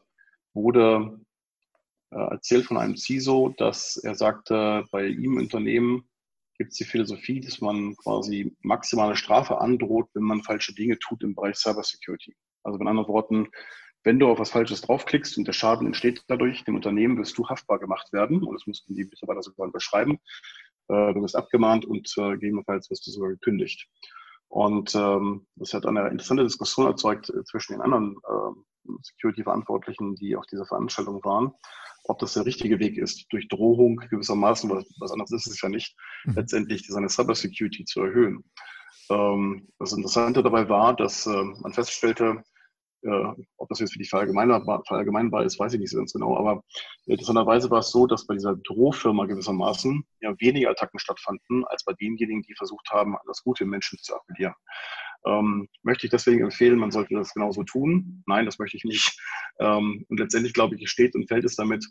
wurde 0.53 1.19
äh, 2.12 2.17
erzählt 2.17 2.65
von 2.65 2.77
einem 2.77 2.98
CISO, 2.98 3.53
dass 3.57 3.98
er 3.98 4.15
sagte, 4.15 4.86
bei 4.91 5.07
ihm 5.07 5.34
im 5.34 5.38
Unternehmen 5.38 6.07
gibt 6.57 6.72
es 6.72 6.77
die 6.77 6.86
Philosophie, 6.86 7.39
dass 7.39 7.62
man 7.62 7.96
quasi 7.98 8.55
maximale 8.62 9.15
Strafe 9.15 9.60
androht, 9.60 10.10
wenn 10.13 10.24
man 10.24 10.41
falsche 10.41 10.74
Dinge 10.74 10.98
tut 10.98 11.24
im 11.24 11.36
Bereich 11.36 11.57
Cybersecurity. 11.57 12.36
Also 12.63 12.79
mit 12.79 12.88
anderen 12.88 13.07
Worten, 13.07 13.50
wenn 14.03 14.19
du 14.19 14.27
auf 14.27 14.39
was 14.39 14.51
Falsches 14.51 14.81
draufklickst 14.81 15.38
und 15.38 15.46
der 15.46 15.53
Schaden 15.53 15.86
entsteht 15.86 16.24
dadurch, 16.27 16.63
dem 16.63 16.75
Unternehmen 16.75 17.17
wirst 17.17 17.38
du 17.38 17.48
haftbar 17.48 17.77
gemacht 17.79 18.12
werden, 18.13 18.43
und 18.43 18.55
das 18.55 18.65
mussten 18.65 18.96
die 18.96 19.03
Mitarbeiter 19.03 19.43
sogar 19.43 19.67
unterschreiben, 19.67 20.19
äh, 20.89 21.13
du 21.13 21.22
wirst 21.22 21.36
abgemahnt 21.36 21.86
und 21.86 22.12
äh, 22.17 22.32
gegebenenfalls 22.32 22.89
wirst 22.89 23.08
du 23.08 23.12
sogar 23.12 23.29
gekündigt. 23.29 23.88
Und 24.50 24.96
ähm, 24.96 25.46
das 25.56 25.74
hat 25.74 25.86
eine 25.86 26.08
interessante 26.08 26.44
Diskussion 26.44 26.88
erzeugt 26.88 27.29
äh, 27.29 27.44
zwischen 27.44 27.74
den 27.74 27.82
anderen 27.82 28.15
äh, 28.27 28.91
Security-Verantwortlichen, 29.01 30.15
die 30.15 30.36
auf 30.36 30.46
dieser 30.46 30.65
Veranstaltung 30.65 31.24
waren, 31.25 31.51
ob 32.06 32.20
das 32.20 32.34
der 32.34 32.46
richtige 32.46 32.79
Weg 32.79 32.98
ist, 32.98 33.25
durch 33.29 33.50
Drohung 33.50 33.98
gewissermaßen, 33.98 34.70
was, 34.70 34.86
was 35.00 35.12
anderes 35.12 35.32
ist 35.32 35.48
es 35.48 35.62
ja 35.62 35.70
nicht, 35.70 35.96
mhm. 36.25 36.36
letztendlich 36.36 36.88
seine 36.88 37.10
Cybersecurity 37.10 37.84
zu 37.84 38.01
erhöhen. 38.01 38.44
Ähm, 39.10 39.67
das 39.79 39.94
Interessante 39.94 40.41
dabei 40.44 40.70
war, 40.70 40.96
dass 40.96 41.25
äh, 41.25 41.44
man 41.44 41.74
feststellte, 41.74 42.44
äh, 43.07 43.43
ob 43.57 43.69
das 43.69 43.79
jetzt 43.79 43.93
für 43.93 43.99
die 43.99 44.07
verallgemeinbar, 44.07 44.83
verallgemeinbar 44.85 45.43
ist, 45.45 45.59
weiß 45.59 45.73
ich 45.73 45.79
nicht 45.79 45.91
so 45.91 45.97
ganz 45.97 46.13
genau, 46.13 46.37
aber 46.37 46.63
interessanterweise 47.05 47.69
war 47.69 47.79
es 47.79 47.89
so, 47.89 48.05
dass 48.05 48.27
bei 48.27 48.35
dieser 48.35 48.55
Drohfirma 48.55 49.25
gewissermaßen 49.25 50.03
ja 50.21 50.33
weniger 50.39 50.69
Attacken 50.69 50.99
stattfanden, 50.99 51.65
als 51.65 51.83
bei 51.83 51.93
denjenigen, 51.93 52.43
die 52.43 52.55
versucht 52.55 52.89
haben, 52.91 53.15
das 53.25 53.43
Gute 53.43 53.63
im 53.63 53.69
Menschen 53.69 53.97
zu 53.99 54.15
appellieren. 54.15 54.53
Ähm, 55.25 55.67
möchte 55.83 56.05
ich 56.05 56.11
deswegen 56.11 56.43
empfehlen, 56.43 56.79
man 56.79 56.91
sollte 56.91 57.15
das 57.15 57.33
genauso 57.33 57.63
tun? 57.63 58.23
Nein, 58.27 58.45
das 58.45 58.59
möchte 58.59 58.77
ich 58.77 58.83
nicht. 58.83 59.19
Ähm, 59.59 60.05
und 60.09 60.19
letztendlich, 60.19 60.53
glaube 60.53 60.75
ich, 60.75 60.89
steht 60.89 61.15
und 61.15 61.27
fällt 61.27 61.45
es 61.45 61.55
damit, 61.55 61.85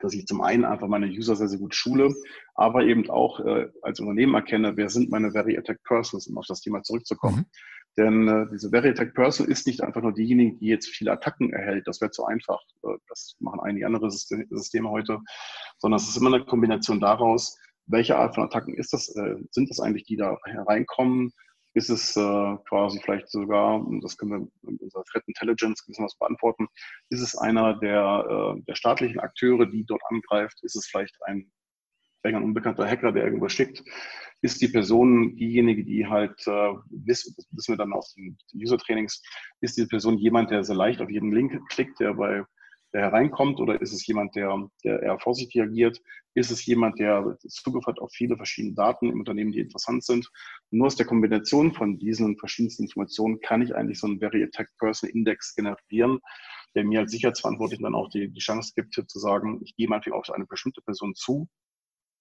dass 0.00 0.14
ich 0.14 0.26
zum 0.26 0.40
einen 0.40 0.64
einfach 0.64 0.88
meine 0.88 1.06
User 1.06 1.34
sehr, 1.34 1.48
sehr 1.48 1.58
gut 1.58 1.74
schule, 1.74 2.14
aber 2.54 2.84
eben 2.84 3.08
auch 3.10 3.40
äh, 3.40 3.68
als 3.82 4.00
Unternehmen 4.00 4.34
erkenne, 4.34 4.76
wer 4.76 4.88
sind 4.88 5.10
meine 5.10 5.32
Very 5.32 5.56
Attack 5.58 5.82
Persons, 5.84 6.26
um 6.28 6.38
auf 6.38 6.46
das 6.46 6.60
Thema 6.60 6.82
zurückzukommen. 6.82 7.38
Mhm. 7.38 7.46
Denn 7.98 8.28
äh, 8.28 8.46
diese 8.52 8.70
Very 8.70 8.90
Attack 8.90 9.12
Person 9.14 9.48
ist 9.48 9.66
nicht 9.66 9.82
einfach 9.82 10.00
nur 10.00 10.14
diejenige, 10.14 10.56
die 10.58 10.66
jetzt 10.66 10.88
viele 10.88 11.12
Attacken 11.12 11.52
erhält. 11.52 11.86
Das 11.88 12.00
wäre 12.00 12.12
zu 12.12 12.24
einfach. 12.24 12.60
Äh, 12.84 12.96
das 13.08 13.36
machen 13.40 13.60
einige 13.60 13.86
andere 13.86 14.10
Systeme 14.10 14.88
heute. 14.88 15.18
Sondern 15.78 15.98
es 15.98 16.08
ist 16.08 16.16
immer 16.16 16.32
eine 16.32 16.44
Kombination 16.44 17.00
daraus, 17.00 17.58
welche 17.86 18.16
Art 18.16 18.34
von 18.34 18.44
Attacken 18.44 18.74
ist 18.74 18.92
das, 18.92 19.08
äh, 19.16 19.34
sind 19.50 19.68
das 19.68 19.80
eigentlich, 19.80 20.04
die 20.04 20.16
da 20.16 20.38
hereinkommen? 20.44 21.32
Ist 21.74 21.90
es 21.90 22.16
äh, 22.16 22.56
quasi 22.68 23.00
vielleicht 23.02 23.28
sogar, 23.28 23.84
das 24.02 24.16
können 24.16 24.30
wir 24.30 24.70
mit 24.70 24.80
unserer 24.80 25.04
Threat 25.04 25.24
Intelligence 25.26 25.84
gewissermaßen 25.84 26.18
beantworten, 26.18 26.66
ist 27.10 27.20
es 27.20 27.36
einer 27.36 27.78
der, 27.78 28.56
äh, 28.56 28.62
der 28.62 28.74
staatlichen 28.74 29.20
Akteure, 29.20 29.66
die 29.66 29.84
dort 29.84 30.02
angreift? 30.08 30.58
Ist 30.62 30.76
es 30.76 30.86
vielleicht 30.86 31.16
ein 31.26 31.50
ein 32.22 32.42
unbekannter 32.42 32.86
Hacker, 32.86 33.12
der 33.12 33.24
irgendwo 33.24 33.48
schickt, 33.48 33.82
ist 34.40 34.60
die 34.60 34.68
Person 34.68 35.36
diejenige, 35.36 35.84
die 35.84 36.06
halt, 36.06 36.46
äh, 36.46 36.74
wissen, 36.90 37.34
das 37.36 37.46
wissen 37.50 37.72
wir 37.72 37.78
dann 37.78 37.92
aus 37.92 38.14
den 38.14 38.38
User-Trainings, 38.54 39.22
ist 39.60 39.76
die 39.76 39.86
Person 39.86 40.18
jemand, 40.18 40.50
der 40.50 40.64
sehr 40.64 40.76
leicht 40.76 41.00
auf 41.00 41.10
jeden 41.10 41.32
Link 41.32 41.58
klickt, 41.70 42.00
der 42.00 42.14
bei 42.14 42.44
der 42.92 43.02
hereinkommt, 43.02 43.60
oder 43.60 43.80
ist 43.80 43.92
es 43.92 44.06
jemand, 44.06 44.34
der, 44.34 44.68
der 44.82 45.02
eher 45.02 45.18
vorsichtig 45.18 45.60
agiert? 45.60 46.00
Ist 46.34 46.50
es 46.50 46.64
jemand, 46.64 46.98
der 46.98 47.36
Zugriff 47.46 47.86
hat 47.86 47.98
auf 47.98 48.10
viele 48.12 48.36
verschiedene 48.36 48.74
Daten 48.74 49.10
im 49.10 49.18
Unternehmen, 49.18 49.52
die 49.52 49.58
interessant 49.58 50.04
sind? 50.04 50.30
Nur 50.70 50.86
aus 50.86 50.96
der 50.96 51.06
Kombination 51.06 51.74
von 51.74 51.98
diesen 51.98 52.38
verschiedensten 52.38 52.84
Informationen 52.84 53.40
kann 53.40 53.62
ich 53.62 53.74
eigentlich 53.74 53.98
so 53.98 54.06
einen 54.06 54.20
Very 54.20 54.42
Attack 54.42 54.70
Person 54.78 55.10
Index 55.10 55.54
generieren, 55.54 56.20
der 56.74 56.84
mir 56.84 57.00
als 57.00 57.12
Sicherheitsverantwortlichen 57.12 57.82
dann 57.82 57.94
auch 57.94 58.08
die, 58.08 58.30
die 58.30 58.40
Chance 58.40 58.72
gibt, 58.74 58.94
zu 58.94 59.18
sagen, 59.18 59.60
ich 59.62 59.74
gehe 59.76 59.88
manchmal 59.88 60.18
auf 60.18 60.30
eine 60.30 60.46
bestimmte 60.46 60.80
Person 60.80 61.14
zu 61.14 61.46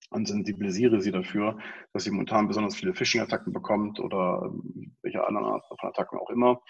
und 0.09 0.27
sensibilisiere 0.27 1.01
sie 1.01 1.11
dafür, 1.11 1.57
dass 1.93 2.03
sie 2.03 2.11
momentan 2.11 2.47
besonders 2.47 2.75
viele 2.75 2.93
Phishing-Attacken 2.93 3.53
bekommt 3.53 3.99
oder 3.99 4.43
ähm, 4.45 4.95
welche 5.01 5.25
anderen 5.25 5.47
Art 5.47 5.65
von 5.67 5.89
Attacken 5.89 6.19
auch 6.19 6.29
immer 6.29 6.61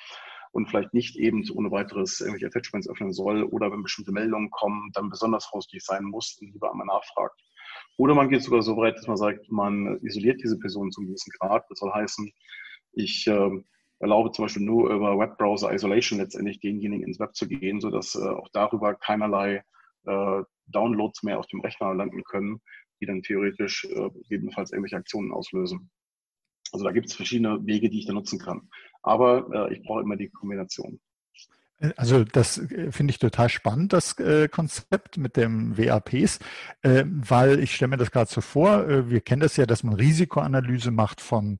und 0.52 0.68
vielleicht 0.70 0.94
nicht 0.94 1.18
eben 1.18 1.44
ohne 1.54 1.72
weiteres 1.72 2.20
irgendwelche 2.20 2.48
Attachments 2.48 2.90
öffnen 2.90 3.14
soll 3.14 3.44
oder 3.44 3.72
wenn 3.72 3.84
bestimmte 3.84 4.12
Meldungen 4.12 4.50
kommen, 4.50 4.92
dann 4.94 5.10
besonders 5.10 5.46
vorsichtig 5.46 5.84
sein 5.84 6.04
muss 6.04 6.38
und 6.42 6.52
lieber 6.54 6.72
einmal 6.72 6.88
nachfragt. 6.88 7.40
Oder 7.98 8.16
man 8.16 8.30
geht 8.30 8.44
sogar 8.44 8.62
so 8.62 8.78
weit, 8.78 8.98
dass 8.98 9.08
man 9.08 9.18
sagt, 9.18 9.52
man 9.52 10.00
isoliert 10.02 10.42
diese 10.44 10.58
Person 10.58 10.92
zum 10.92 11.08
gewissen 11.08 11.32
Grad. 11.40 11.66
Das 11.70 11.80
soll 11.80 11.92
heißen, 11.92 12.32
ich 12.94 13.28
äh, 13.28 13.50
erlaube 14.00 14.32
zum 14.32 14.46
Beispiel 14.46 14.64
nur 14.64 14.92
über 14.92 15.18
Webbrowser 15.18 15.74
Isolation 15.74 16.20
letztendlich 16.20 16.60
denjenigen 16.60 17.06
ins 17.06 17.20
Web 17.20 17.36
zu 17.36 17.48
gehen, 17.48 17.82
sodass 17.82 18.16
äh, 18.16 18.28
auch 18.28 18.50
darüber 18.54 18.96
keinerlei 18.96 19.64
äh, 20.06 20.44
Downloads 20.68 21.24
mehr 21.24 21.40
auf 21.40 21.48
dem 21.48 21.62
Rechner 21.62 21.94
landen 21.94 22.24
können, 22.24 22.62
die 23.00 23.06
dann 23.06 23.22
theoretisch 23.22 23.86
äh, 23.86 24.10
gegebenenfalls 24.10 24.72
irgendwelche 24.72 24.98
Aktionen 24.98 25.32
auslösen. 25.32 25.90
Also 26.72 26.86
da 26.86 26.92
gibt 26.92 27.08
es 27.08 27.16
verschiedene 27.16 27.66
Wege, 27.66 27.90
die 27.90 28.00
ich 28.00 28.06
da 28.06 28.14
nutzen 28.14 28.40
kann. 28.40 28.70
Aber 29.02 29.70
äh, 29.70 29.74
ich 29.74 29.84
brauche 29.84 30.02
immer 30.02 30.18
die 30.18 30.30
Kombination. 30.30 31.00
Also 31.96 32.24
das 32.24 32.58
äh, 32.58 32.92
finde 32.92 33.12
ich 33.12 33.20
total 33.20 33.50
spannend, 33.50 33.94
das 33.94 34.18
äh, 34.18 34.48
Konzept 34.48 35.18
mit 35.18 35.38
dem 35.38 35.78
WAPs, 35.78 36.40
äh, 36.82 37.04
weil 37.06 37.60
ich 37.60 37.76
stelle 37.76 37.90
mir 37.90 37.98
das 37.98 38.10
gerade 38.10 38.32
so 38.32 38.42
vor, 38.42 39.10
wir 39.10 39.22
kennen 39.22 39.42
das 39.42 39.58
ja, 39.58 39.66
dass 39.66 39.84
man 39.84 39.94
Risikoanalyse 39.94 40.90
macht 40.92 41.22
von 41.22 41.60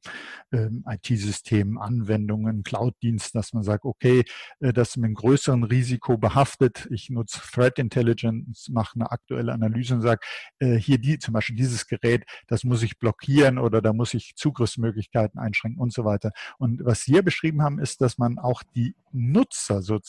ähm, 0.52 0.84
IT-Systemen, 0.88 1.78
Anwendungen, 1.78 2.64
Cloud-Diensten, 2.64 3.38
dass 3.38 3.54
man 3.54 3.64
sagt, 3.64 3.86
okay, 3.86 4.24
das 4.60 4.90
ist 4.90 4.98
mit 4.98 5.06
einem 5.06 5.16
größeren 5.16 5.64
Risiko 5.64 6.18
behaftet. 6.18 6.88
Ich 6.90 7.10
nutze 7.10 7.42
Threat 7.52 7.78
Intelligence, 7.80 8.70
mache 8.70 8.96
eine 8.96 9.12
aktuelle 9.12 9.54
Analyse 9.54 9.96
und 9.96 10.02
sage, 10.02 10.22
hier 10.60 10.98
die, 10.98 11.20
zum 11.20 11.34
Beispiel 11.34 11.56
dieses 11.56 11.88
Gerät, 11.88 12.26
das 12.48 12.64
muss 12.64 12.84
ich 12.84 12.98
blockieren 12.98 13.58
oder 13.58 13.82
da 13.82 13.94
muss 13.94 14.14
ich 14.14 14.36
Zugriffsmöglichkeiten 14.36 15.40
einschränken 15.40 15.82
und 15.82 15.94
so 15.94 16.06
weiter. 16.06 16.32
Und 16.58 16.84
was 16.84 17.04
Sie 17.04 17.14
hier 17.14 17.24
beschrieben 17.24 17.62
haben, 17.62 17.80
ist, 17.80 18.02
dass 18.02 18.18
man 18.18 18.40
auch 18.40 18.64
die 18.76 18.96
Nutzer 19.12 19.82
sozusagen 19.82 20.07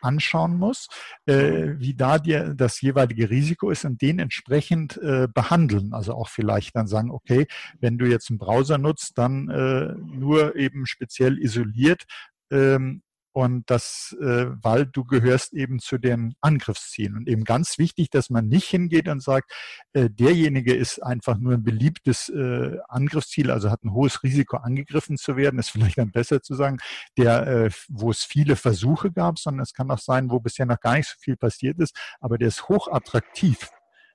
anschauen 0.00 0.56
muss, 0.56 0.88
äh, 1.26 1.74
wie 1.78 1.94
da 1.94 2.18
dir 2.18 2.54
das 2.54 2.80
jeweilige 2.80 3.30
Risiko 3.30 3.70
ist 3.70 3.84
und 3.84 4.00
den 4.00 4.18
entsprechend 4.18 4.96
äh, 4.98 5.28
behandeln. 5.32 5.92
Also 5.92 6.14
auch 6.14 6.28
vielleicht 6.28 6.76
dann 6.76 6.86
sagen, 6.86 7.10
okay, 7.10 7.46
wenn 7.80 7.98
du 7.98 8.06
jetzt 8.06 8.30
einen 8.30 8.38
Browser 8.38 8.78
nutzt, 8.78 9.18
dann 9.18 9.48
äh, 9.48 9.94
nur 9.94 10.56
eben 10.56 10.86
speziell 10.86 11.38
isoliert 11.38 12.04
ähm, 12.50 13.02
und 13.32 13.70
das, 13.70 14.16
äh, 14.20 14.46
weil 14.62 14.86
du 14.86 15.04
gehörst 15.04 15.52
eben 15.52 15.78
zu 15.78 15.98
den 15.98 16.34
Angriffszielen. 16.40 17.16
Und 17.16 17.28
eben 17.28 17.44
ganz 17.44 17.78
wichtig, 17.78 18.10
dass 18.10 18.30
man 18.30 18.48
nicht 18.48 18.68
hingeht 18.68 19.08
und 19.08 19.22
sagt, 19.22 19.52
äh, 19.92 20.10
derjenige 20.10 20.74
ist 20.74 21.02
einfach 21.02 21.38
nur 21.38 21.54
ein 21.54 21.62
beliebtes 21.62 22.28
äh, 22.28 22.78
Angriffsziel, 22.88 23.50
also 23.50 23.70
hat 23.70 23.84
ein 23.84 23.92
hohes 23.92 24.22
Risiko, 24.22 24.56
angegriffen 24.56 25.16
zu 25.16 25.36
werden. 25.36 25.58
Ist 25.58 25.70
vielleicht 25.70 25.98
dann 25.98 26.10
besser 26.10 26.42
zu 26.42 26.54
sagen, 26.54 26.78
der, 27.16 27.46
äh, 27.46 27.70
wo 27.88 28.10
es 28.10 28.24
viele 28.24 28.56
Versuche 28.56 29.12
gab, 29.12 29.38
sondern 29.38 29.62
es 29.62 29.72
kann 29.72 29.90
auch 29.90 29.98
sein, 29.98 30.30
wo 30.30 30.40
bisher 30.40 30.66
noch 30.66 30.80
gar 30.80 30.96
nicht 30.96 31.08
so 31.08 31.16
viel 31.18 31.36
passiert 31.36 31.78
ist, 31.78 31.96
aber 32.20 32.38
der 32.38 32.48
ist 32.48 32.68
hochattraktiv 32.68 33.70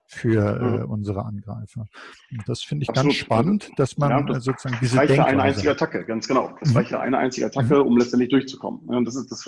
für 0.05 0.59
äh, 0.59 0.83
mhm. 0.83 0.91
unsere 0.91 1.25
Angreifer. 1.25 1.87
Und 2.31 2.47
das 2.47 2.63
finde 2.63 2.83
ich 2.83 2.89
Absolut. 2.89 3.11
ganz 3.11 3.19
spannend, 3.19 3.71
dass 3.77 3.97
man 3.97 4.09
ja, 4.11 4.21
das 4.23 4.43
sozusagen 4.43 4.77
diese 4.81 4.97
reicht 4.97 5.11
Denkweise... 5.11 5.29
eine 5.29 5.41
einzige 5.43 5.71
Attacke, 5.71 6.05
ganz 6.05 6.27
genau. 6.27 6.55
Das 6.59 6.69
mhm. 6.69 6.77
reicht 6.77 6.93
eine 6.93 7.17
einzige 7.17 7.47
Attacke, 7.47 7.75
mhm. 7.75 7.87
um 7.87 7.97
letztendlich 7.97 8.29
durchzukommen. 8.29 8.81
Und 8.81 9.05
das 9.05 9.15
ist 9.15 9.31
das 9.31 9.45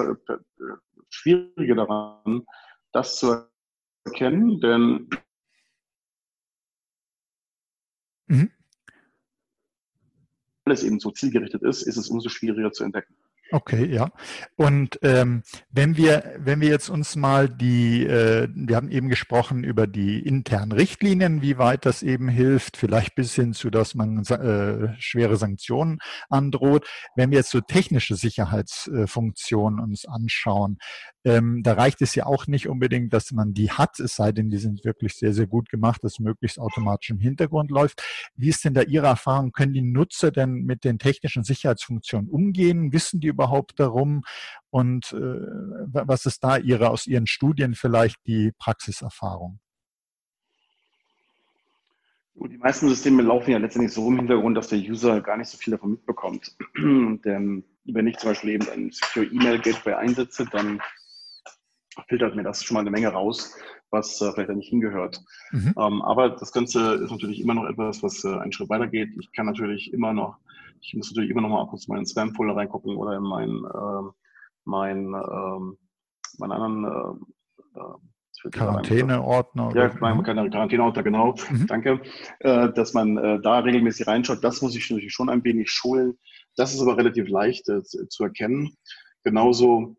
Schwierige 1.10 1.76
daran, 1.76 2.46
das 2.92 3.18
zu 3.18 3.46
erkennen, 4.06 4.60
denn 4.60 5.10
mhm. 8.28 8.52
alles 10.66 10.84
eben 10.84 11.00
so 11.00 11.12
zielgerichtet 11.12 11.64
ist, 11.64 11.84
ist 11.84 11.98
es 11.98 12.10
umso 12.10 12.30
schwieriger 12.30 12.72
zu 12.72 12.84
entdecken. 12.84 13.16
Okay, 13.56 13.86
ja. 13.86 14.10
Und 14.58 15.00
ähm, 15.02 15.42
wenn 15.72 15.96
wir 15.96 16.34
wenn 16.40 16.60
wir 16.60 16.68
jetzt 16.68 16.90
uns 16.90 17.16
mal 17.16 17.48
die, 17.48 18.06
äh, 18.06 18.50
wir 18.54 18.76
haben 18.76 18.92
eben 18.92 19.08
gesprochen 19.08 19.64
über 19.64 19.88
die 19.88 20.20
internen 20.20 20.74
Richtlinien, 20.74 21.42
wie 21.42 21.58
weit 21.58 21.86
das 21.86 22.04
eben 22.04 22.28
hilft, 22.28 22.76
vielleicht 22.76 23.16
bis 23.16 23.34
hin 23.34 23.54
zu, 23.54 23.70
dass 23.70 23.96
man 23.96 24.26
äh, 24.26 24.94
schwere 25.00 25.38
Sanktionen 25.38 26.00
androht. 26.28 26.86
Wenn 27.16 27.32
wir 27.32 27.38
jetzt 27.38 27.52
so 27.52 27.62
technische 27.62 28.16
Sicherheitsfunktionen 28.18 29.80
uns 29.80 30.06
anschauen, 30.06 30.78
ähm, 31.26 31.64
da 31.64 31.74
reicht 31.74 32.04
es 32.04 32.14
ja 32.14 32.28
auch 32.28 32.46
nicht 32.46 32.68
unbedingt, 32.68 33.12
dass 33.12 33.32
man 33.32 33.54
die 33.54 33.72
hat, 33.72 34.00
es 34.00 34.16
sei 34.16 34.32
denn, 34.32 34.50
die 34.52 34.60
sind 34.60 34.86
wirklich 34.86 35.16
sehr, 35.16 35.34
sehr 35.34 35.48
gut 35.48 35.70
gemacht, 35.70 36.04
dass 36.04 36.20
möglichst 36.20 36.60
automatisch 36.60 37.10
im 37.10 37.20
Hintergrund 37.20 37.72
läuft. 37.72 38.04
Wie 38.36 38.50
ist 38.50 38.64
denn 38.64 38.76
da 38.76 38.84
Ihre 38.84 39.08
Erfahrung? 39.08 39.52
Können 39.52 39.74
die 39.74 39.82
Nutzer 39.82 40.32
denn 40.32 40.66
mit 40.66 40.84
den 40.84 41.00
technischen 41.00 41.44
Sicherheitsfunktionen 41.44 42.30
umgehen? 42.30 42.94
Wissen 42.94 43.20
die 43.20 43.28
überhaupt 43.28 43.80
darum? 43.80 44.24
Und 44.70 45.14
äh, 45.14 45.18
was 45.18 46.28
ist 46.28 46.44
da 46.44 46.58
Ihre 46.58 46.92
aus 46.92 47.08
Ihren 47.08 47.26
Studien 47.26 47.74
vielleicht 47.74 48.18
die 48.28 48.52
Praxiserfahrung? 48.60 49.60
Die 52.36 52.58
meisten 52.58 52.88
Systeme 52.90 53.24
laufen 53.24 53.52
ja 53.52 53.58
letztendlich 53.58 53.94
so 53.94 54.08
im 54.10 54.18
Hintergrund, 54.18 54.58
dass 54.58 54.68
der 54.68 54.80
User 54.80 55.22
gar 55.22 55.38
nicht 55.38 55.50
so 55.50 55.58
viel 55.58 55.72
davon 55.72 55.92
mitbekommt. 55.92 56.56
Denn 56.78 57.64
wenn 57.86 58.08
ich 58.08 58.18
zum 58.18 58.30
Beispiel 58.30 58.52
eben 58.52 58.70
ein 58.70 58.92
Secure 58.92 59.26
E-Mail 59.26 59.60
Gateway 59.60 59.94
einsetze, 59.94 60.46
dann 60.52 60.82
filtert 62.08 62.36
mir 62.36 62.44
das 62.44 62.64
schon 62.64 62.76
mal 62.76 62.82
eine 62.82 62.92
Menge 62.92 63.10
raus, 63.10 63.56
was 63.92 64.22
äh, 64.22 64.32
vielleicht 64.34 64.50
da 64.50 64.54
nicht 64.54 64.70
hingehört. 64.70 65.24
Mhm. 65.52 65.74
Ähm, 65.78 66.02
aber 66.02 66.30
das 66.30 66.52
Ganze 66.52 66.96
ist 66.96 67.12
natürlich 67.12 67.42
immer 67.42 67.54
noch 67.54 67.66
etwas, 67.66 68.04
was 68.04 68.24
äh, 68.24 68.38
einen 68.38 68.52
Schritt 68.52 68.70
weiter 68.70 68.88
geht. 68.88 69.10
Ich 69.20 69.32
kann 69.34 69.46
natürlich 69.46 69.94
immer 69.94 70.14
noch, 70.14 70.38
ich 70.82 70.94
muss 70.96 71.12
natürlich 71.12 71.32
immer 71.32 71.42
noch 71.42 71.50
mal 71.50 71.62
ab 71.62 71.72
und 71.72 71.80
zu 71.80 71.92
meinen 71.92 72.06
Spam-Folder 72.06 72.56
reingucken 72.56 72.96
oder 72.96 73.16
in 73.16 73.24
meinen, 73.24 73.66
äh, 73.66 74.12
mein, 74.66 75.14
äh, 75.14 76.38
meinen 76.38 76.52
anderen 76.52 76.86
äh, 76.86 77.80
äh, 77.80 78.50
Quarantäneordner. 78.52 79.72
Ja, 79.74 79.90
keine 79.90 80.22
Quarantäneordner, 80.24 81.04
genau. 81.04 81.36
Mhm. 81.50 81.68
Danke. 81.68 82.02
Äh, 82.40 82.72
dass 82.74 82.94
man 82.94 83.18
äh, 83.18 83.40
da 83.42 83.60
regelmäßig 83.60 84.08
reinschaut, 84.08 84.44
das 84.44 84.62
muss 84.62 84.76
ich 84.76 84.90
natürlich 84.90 85.14
schon 85.14 85.30
ein 85.30 85.44
wenig 85.44 85.72
schulen. 85.72 86.18
Das 86.56 86.74
ist 86.74 86.82
aber 86.82 86.98
relativ 86.98 87.28
leicht 87.28 87.68
äh, 87.70 87.82
zu 87.84 88.24
erkennen. 88.24 88.76
Genauso, 89.24 89.96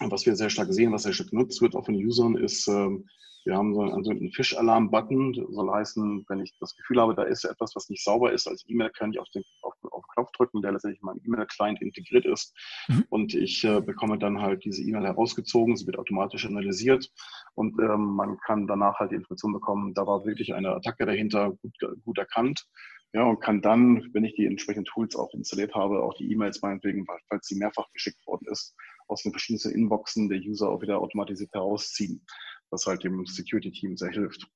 was 0.00 0.26
wir 0.26 0.36
sehr 0.36 0.50
stark 0.50 0.72
sehen, 0.72 0.92
was 0.92 1.04
sehr 1.04 1.12
stark 1.12 1.30
genutzt 1.30 1.60
wird, 1.62 1.74
auch 1.74 1.84
von 1.84 1.94
Usern, 1.94 2.36
ist, 2.36 2.68
ähm, 2.68 3.06
wir 3.46 3.56
haben 3.56 3.74
so 3.74 3.82
einen, 3.82 4.02
so 4.02 4.10
einen 4.10 4.32
Fischalarm-Button, 4.32 5.46
soll 5.50 5.70
heißen, 5.70 6.24
wenn 6.28 6.40
ich 6.40 6.52
das 6.58 6.74
Gefühl 6.74 7.00
habe, 7.00 7.14
da 7.14 7.22
ist 7.22 7.44
etwas, 7.44 7.76
was 7.76 7.88
nicht 7.88 8.02
sauber 8.02 8.32
ist, 8.32 8.48
als 8.48 8.64
E-Mail 8.66 8.90
kann 8.90 9.12
ich 9.12 9.20
auf 9.20 9.28
den, 9.30 9.44
auf, 9.62 9.74
auf 9.84 10.02
den 10.02 10.14
Knopf 10.14 10.32
drücken, 10.32 10.62
der 10.62 10.72
letztendlich 10.72 11.00
in 11.00 11.06
meinem 11.06 11.20
E-Mail-Client 11.24 11.80
integriert 11.80 12.26
ist. 12.26 12.52
Mhm. 12.88 13.04
Und 13.08 13.34
ich 13.34 13.62
äh, 13.62 13.80
bekomme 13.80 14.18
dann 14.18 14.42
halt 14.42 14.64
diese 14.64 14.82
E-Mail 14.82 15.04
herausgezogen, 15.04 15.76
sie 15.76 15.86
wird 15.86 15.98
automatisch 15.98 16.44
analysiert 16.44 17.08
und 17.54 17.78
ähm, 17.80 18.16
man 18.16 18.36
kann 18.38 18.66
danach 18.66 18.98
halt 18.98 19.12
die 19.12 19.16
Information 19.16 19.52
bekommen, 19.52 19.94
da 19.94 20.06
war 20.06 20.24
wirklich 20.24 20.52
eine 20.52 20.70
Attacke 20.74 21.06
dahinter, 21.06 21.52
gut, 21.62 21.78
gut 22.04 22.18
erkannt. 22.18 22.66
Ja, 23.12 23.22
und 23.22 23.40
kann 23.40 23.62
dann, 23.62 24.10
wenn 24.12 24.24
ich 24.24 24.34
die 24.34 24.44
entsprechenden 24.44 24.84
Tools 24.84 25.16
auch 25.16 25.32
installiert 25.32 25.74
habe, 25.74 26.02
auch 26.02 26.14
die 26.14 26.30
E-Mails 26.30 26.60
meinetwegen, 26.60 27.06
falls 27.28 27.46
sie 27.46 27.56
mehrfach 27.56 27.90
geschickt 27.92 28.26
worden 28.26 28.46
ist, 28.50 28.74
aus 29.08 29.22
den 29.22 29.32
verschiedenen 29.32 29.74
Inboxen 29.74 30.28
der 30.28 30.38
User 30.38 30.70
auch 30.70 30.82
wieder 30.82 30.98
automatisiert 31.00 31.52
herausziehen 31.52 32.24
was 32.70 32.86
halt 32.86 33.04
dem 33.04 33.24
Security-Team 33.26 33.96
sehr 33.96 34.10
hilft. 34.10 34.46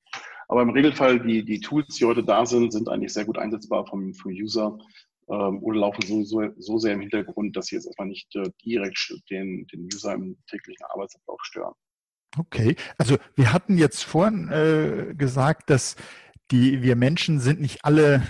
Aber 0.48 0.62
im 0.62 0.70
Regelfall, 0.70 1.20
die, 1.20 1.44
die 1.44 1.60
Tools, 1.60 1.96
die 1.96 2.04
heute 2.04 2.24
da 2.24 2.44
sind, 2.44 2.72
sind 2.72 2.88
eigentlich 2.88 3.12
sehr 3.12 3.24
gut 3.24 3.38
einsetzbar 3.38 3.86
vom, 3.86 4.14
vom 4.14 4.32
User 4.32 4.78
ähm, 5.28 5.62
oder 5.62 5.78
laufen 5.78 6.02
so, 6.02 6.24
so, 6.24 6.42
so 6.58 6.78
sehr 6.78 6.94
im 6.94 7.00
Hintergrund, 7.00 7.56
dass 7.56 7.66
sie 7.66 7.76
jetzt 7.76 7.86
einfach 7.86 8.04
nicht 8.04 8.34
äh, 8.34 8.50
direkt 8.64 9.14
den, 9.30 9.66
den 9.68 9.88
User 9.92 10.14
im 10.14 10.36
täglichen 10.48 10.84
Arbeitsablauf 10.90 11.40
stören. 11.42 11.74
Okay, 12.38 12.76
also 12.98 13.16
wir 13.34 13.52
hatten 13.52 13.76
jetzt 13.76 14.04
vorhin 14.04 14.48
äh, 14.50 15.14
gesagt, 15.14 15.70
dass 15.70 15.96
die 16.50 16.82
wir 16.82 16.96
Menschen 16.96 17.38
sind 17.38 17.60
nicht 17.60 17.84
alle 17.84 18.22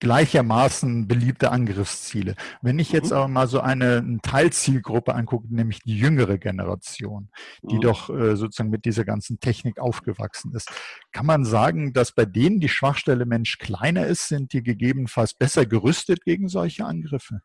gleichermaßen 0.00 1.08
beliebte 1.08 1.50
Angriffsziele. 1.50 2.34
Wenn 2.62 2.78
ich 2.78 2.92
jetzt 2.92 3.10
mhm. 3.10 3.16
aber 3.16 3.28
mal 3.28 3.46
so 3.46 3.60
eine, 3.60 3.98
eine 3.98 4.18
Teilzielgruppe 4.22 5.14
angucke, 5.14 5.46
nämlich 5.54 5.80
die 5.80 5.96
jüngere 5.96 6.38
Generation, 6.38 7.30
die 7.62 7.76
mhm. 7.76 7.80
doch 7.80 8.10
äh, 8.10 8.36
sozusagen 8.36 8.70
mit 8.70 8.84
dieser 8.84 9.04
ganzen 9.04 9.40
Technik 9.40 9.78
aufgewachsen 9.78 10.52
ist, 10.54 10.70
kann 11.12 11.26
man 11.26 11.44
sagen, 11.44 11.92
dass 11.92 12.12
bei 12.12 12.24
denen 12.24 12.60
die 12.60 12.68
Schwachstelle 12.68 13.26
Mensch 13.26 13.58
kleiner 13.58 14.06
ist, 14.06 14.28
sind 14.28 14.52
die 14.52 14.62
gegebenenfalls 14.62 15.34
besser 15.34 15.66
gerüstet 15.66 16.24
gegen 16.24 16.48
solche 16.48 16.84
Angriffe? 16.84 17.40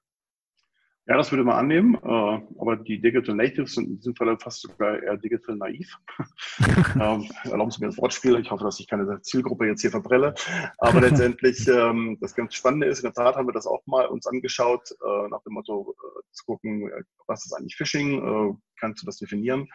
Ja, 1.09 1.17
das 1.17 1.31
würde 1.31 1.43
man 1.43 1.55
annehmen, 1.55 1.95
äh, 1.95 2.07
aber 2.59 2.75
die 2.75 3.01
Digital 3.01 3.33
Natives 3.33 3.73
sind 3.73 3.87
in 3.87 3.95
diesem 3.95 4.15
Fall 4.15 4.37
fast 4.37 4.61
sogar 4.61 5.01
eher 5.01 5.17
digital 5.17 5.55
naiv. 5.55 5.91
ähm, 7.01 7.27
erlauben 7.45 7.71
Sie 7.71 7.79
mir 7.79 7.87
das 7.87 7.97
Wortspiel, 7.97 8.39
ich 8.39 8.51
hoffe, 8.51 8.63
dass 8.63 8.79
ich 8.79 8.87
keine 8.87 9.19
Zielgruppe 9.23 9.65
jetzt 9.65 9.81
hier 9.81 9.89
verbrelle. 9.89 10.35
Aber 10.77 11.01
letztendlich, 11.01 11.67
ähm, 11.67 12.19
das 12.21 12.35
ganz 12.35 12.53
Spannende 12.53 12.85
ist, 12.85 12.99
in 12.99 13.05
der 13.05 13.13
Tat 13.13 13.35
haben 13.35 13.47
wir 13.47 13.53
das 13.53 13.65
auch 13.65 13.81
mal 13.87 14.05
uns 14.05 14.27
angeschaut, 14.27 14.91
äh, 14.91 15.27
nach 15.29 15.41
dem 15.41 15.53
Motto 15.53 15.95
äh, 15.97 16.21
zu 16.31 16.45
gucken, 16.45 16.91
was 17.25 17.43
ist 17.43 17.53
eigentlich 17.53 17.75
Phishing, 17.75 18.19
äh, 18.19 18.53
kannst 18.79 19.01
du 19.01 19.07
das 19.07 19.17
definieren? 19.17 19.67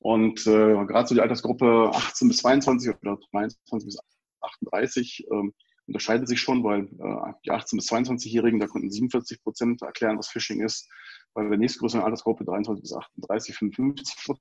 Und 0.00 0.44
gerade 0.44 1.08
so 1.08 1.14
die 1.14 1.22
Altersgruppe 1.22 1.90
18 1.94 2.28
bis 2.28 2.36
22 2.36 2.94
oder 3.00 3.16
23 3.32 3.86
bis 3.86 3.98
38, 4.42 5.26
ähm, 5.32 5.54
unterscheidet 5.86 6.28
sich 6.28 6.40
schon, 6.40 6.64
weil 6.64 6.84
äh, 6.84 7.32
die 7.44 7.52
18- 7.52 7.76
bis 7.76 7.90
22-Jährigen, 7.90 8.60
da 8.60 8.66
konnten 8.66 8.90
47 8.90 9.42
Prozent 9.42 9.82
erklären, 9.82 10.18
was 10.18 10.28
Phishing 10.28 10.60
ist. 10.60 10.88
Bei 11.34 11.46
der 11.46 11.58
nächstgrößeren 11.58 12.02
Altersgruppe 12.02 12.44
23 12.44 12.82
bis 12.82 12.92
38, 12.92 13.54
55 13.54 14.36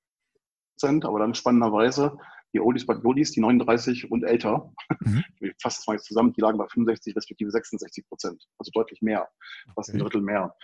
Prozent. 0.76 1.06
Aber 1.06 1.20
dann 1.20 1.34
spannenderweise 1.34 2.18
die 2.54 2.62
Oldies 2.62 2.86
bei 2.86 2.94
Goldies, 2.94 3.32
die 3.32 3.42
39 3.42 4.10
und 4.10 4.24
älter, 4.24 4.72
mhm. 5.02 5.24
ich 5.42 5.54
fasse 5.62 5.80
das 5.80 5.88
mal 5.88 5.94
jetzt 5.94 6.06
zusammen, 6.06 6.34
die 6.34 6.42
lagen 6.42 6.58
bei 6.58 6.68
65 6.68 7.16
respektive 7.16 7.52
66 7.52 8.08
Prozent. 8.08 8.46
Also 8.58 8.72
deutlich 8.74 9.02
mehr, 9.02 9.28
fast 9.76 9.90
okay. 9.90 9.98
ein 9.98 10.00
Drittel 10.00 10.22
mehr. 10.22 10.56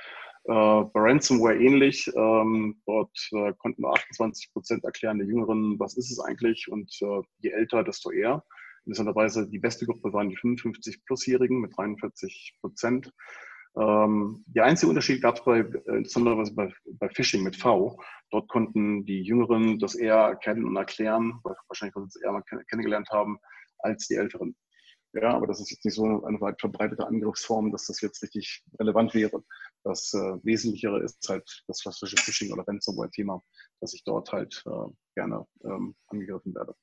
Äh, 0.45 0.53
bei 0.53 0.89
Ransomware 0.95 1.57
ähnlich. 1.57 2.09
Ähm, 2.15 2.81
dort 2.85 3.15
äh, 3.31 3.53
konnten 3.59 3.83
nur 3.83 3.93
28 3.93 4.51
Prozent 4.53 4.83
erklären 4.83 5.19
der 5.19 5.27
Jüngeren, 5.27 5.77
was 5.79 5.97
ist 5.97 6.11
es 6.11 6.19
eigentlich 6.19 6.67
und 6.69 6.91
äh, 7.01 7.21
je 7.39 7.51
älter, 7.51 7.83
desto 7.83 8.11
eher. 8.11 8.43
Interessanterweise 8.85 9.47
die 9.47 9.59
beste 9.59 9.85
Gruppe 9.85 10.11
waren 10.13 10.29
die 10.29 10.37
55-Plus-Jährigen 10.37 11.59
mit 11.61 11.75
43 11.77 12.57
Prozent. 12.61 13.11
Ähm, 13.77 14.43
der 14.47 14.65
einzige 14.65 14.89
Unterschied 14.89 15.21
gab 15.21 15.37
es 15.37 15.45
bei, 15.45 15.59
äh, 15.59 15.97
insbesondere 15.97 16.43
bei, 16.53 16.73
bei 16.99 17.09
Phishing 17.09 17.43
mit 17.43 17.55
V. 17.55 17.97
Dort 18.31 18.49
konnten 18.49 19.05
die 19.05 19.21
Jüngeren 19.21 19.79
das 19.79 19.95
eher 19.95 20.15
erkennen 20.15 20.65
und 20.65 20.75
erklären, 20.75 21.39
weil 21.43 21.55
wahrscheinlich 21.67 21.95
weil 21.95 22.03
sie 22.03 22.19
es 22.19 22.23
eher 22.23 22.31
mal 22.33 22.43
kennengelernt 22.69 23.09
haben, 23.11 23.37
als 23.79 24.07
die 24.07 24.15
Älteren. 24.15 24.55
Ja, 25.13 25.33
aber 25.33 25.47
das 25.47 25.59
ist 25.59 25.71
jetzt 25.71 25.83
nicht 25.83 25.95
so 25.95 26.23
eine 26.23 26.39
weit 26.39 26.59
verbreitete 26.59 27.05
Angriffsform, 27.05 27.71
dass 27.71 27.87
das 27.87 27.99
jetzt 27.99 28.23
richtig 28.23 28.63
relevant 28.79 29.13
wäre. 29.13 29.43
Das 29.83 30.13
äh, 30.13 30.37
Wesentlichere 30.43 31.03
ist 31.03 31.27
halt 31.27 31.63
das 31.67 31.81
klassische 31.81 32.15
Phishing- 32.17 32.53
oder 32.53 32.63
Ransomware-Thema, 32.65 33.41
dass 33.81 33.93
ich 33.93 34.03
dort 34.05 34.31
halt 34.31 34.63
äh, 34.65 34.91
gerne 35.15 35.45
ähm, 35.65 35.95
angegriffen 36.07 36.55
werde. 36.55 36.75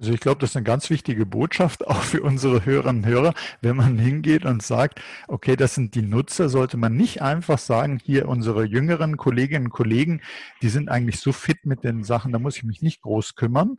Also 0.00 0.14
ich 0.14 0.20
glaube, 0.20 0.40
das 0.40 0.50
ist 0.50 0.56
eine 0.56 0.64
ganz 0.64 0.88
wichtige 0.88 1.26
Botschaft 1.26 1.86
auch 1.86 2.00
für 2.00 2.22
unsere 2.22 2.64
Hörerinnen 2.64 3.04
und 3.04 3.10
Hörer. 3.10 3.34
Wenn 3.60 3.76
man 3.76 3.98
hingeht 3.98 4.46
und 4.46 4.62
sagt, 4.62 5.02
okay, 5.28 5.56
das 5.56 5.74
sind 5.74 5.94
die 5.94 6.00
Nutzer, 6.00 6.48
sollte 6.48 6.78
man 6.78 6.96
nicht 6.96 7.20
einfach 7.20 7.58
sagen, 7.58 8.00
hier 8.02 8.26
unsere 8.26 8.64
jüngeren 8.64 9.18
Kolleginnen 9.18 9.66
und 9.66 9.72
Kollegen, 9.72 10.22
die 10.62 10.70
sind 10.70 10.88
eigentlich 10.88 11.20
so 11.20 11.32
fit 11.32 11.66
mit 11.66 11.84
den 11.84 12.02
Sachen, 12.02 12.32
da 12.32 12.38
muss 12.38 12.56
ich 12.56 12.64
mich 12.64 12.80
nicht 12.80 13.02
groß 13.02 13.34
kümmern. 13.34 13.76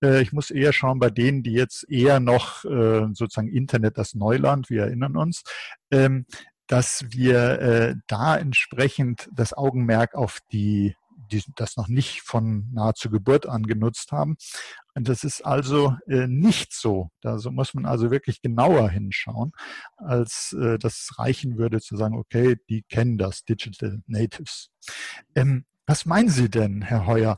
Äh, 0.00 0.22
ich 0.22 0.32
muss 0.32 0.52
eher 0.52 0.72
schauen 0.72 1.00
bei 1.00 1.10
denen, 1.10 1.42
die 1.42 1.52
jetzt 1.52 1.90
eher 1.90 2.20
noch 2.20 2.64
äh, 2.64 3.08
sozusagen 3.12 3.48
Internet 3.48 3.98
das 3.98 4.14
Neuland, 4.14 4.70
wir 4.70 4.82
erinnern 4.82 5.16
uns, 5.16 5.42
ähm, 5.90 6.26
dass 6.68 7.04
wir 7.10 7.60
äh, 7.60 7.94
da 8.06 8.36
entsprechend 8.36 9.28
das 9.32 9.52
Augenmerk 9.52 10.14
auf 10.14 10.38
die 10.52 10.94
die 11.30 11.42
das 11.56 11.76
noch 11.76 11.88
nicht 11.88 12.22
von 12.22 12.68
nahezu 12.72 13.10
Geburt 13.10 13.46
an 13.46 13.64
genutzt 13.64 14.12
haben. 14.12 14.36
Und 14.94 15.08
das 15.08 15.24
ist 15.24 15.42
also 15.42 15.96
äh, 16.06 16.26
nicht 16.26 16.72
so. 16.72 17.10
Da 17.20 17.38
muss 17.50 17.74
man 17.74 17.84
also 17.84 18.10
wirklich 18.10 18.42
genauer 18.42 18.90
hinschauen, 18.90 19.52
als 19.96 20.56
äh, 20.58 20.78
das 20.78 21.10
reichen 21.18 21.58
würde 21.58 21.80
zu 21.80 21.96
sagen, 21.96 22.16
okay, 22.16 22.56
die 22.68 22.82
kennen 22.82 23.18
das, 23.18 23.44
Digital 23.44 24.02
Natives. 24.06 24.70
Ähm, 25.34 25.64
was 25.86 26.06
meinen 26.06 26.28
Sie 26.30 26.48
denn, 26.48 26.82
Herr 26.82 27.06
Heuer? 27.06 27.36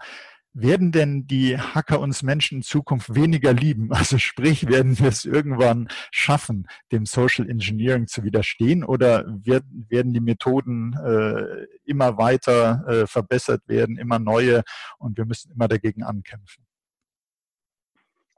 werden 0.59 0.90
denn 0.90 1.27
die 1.27 1.59
Hacker 1.59 2.01
uns 2.01 2.23
Menschen 2.23 2.59
in 2.59 2.62
Zukunft 2.62 3.14
weniger 3.14 3.53
lieben? 3.53 3.90
Also 4.07 4.19
sprich, 4.19 4.69
werden 4.69 4.99
wir 4.99 5.09
es 5.09 5.25
irgendwann 5.25 5.88
schaffen, 6.11 6.66
dem 6.92 7.07
Social 7.07 7.49
Engineering 7.49 8.07
zu 8.07 8.25
widerstehen 8.25 8.85
oder 8.85 9.25
werden 9.27 10.12
die 10.12 10.21
Methoden 10.21 10.95
äh, 10.95 11.66
immer 11.85 12.16
weiter 12.19 12.85
äh, 12.87 13.07
verbessert 13.07 13.62
werden, 13.66 13.99
immer 13.99 14.19
neue 14.19 14.62
und 14.99 15.19
wir 15.19 15.27
müssen 15.27 15.51
immer 15.53 15.69
dagegen 15.69 16.03
ankämpfen? 16.03 16.66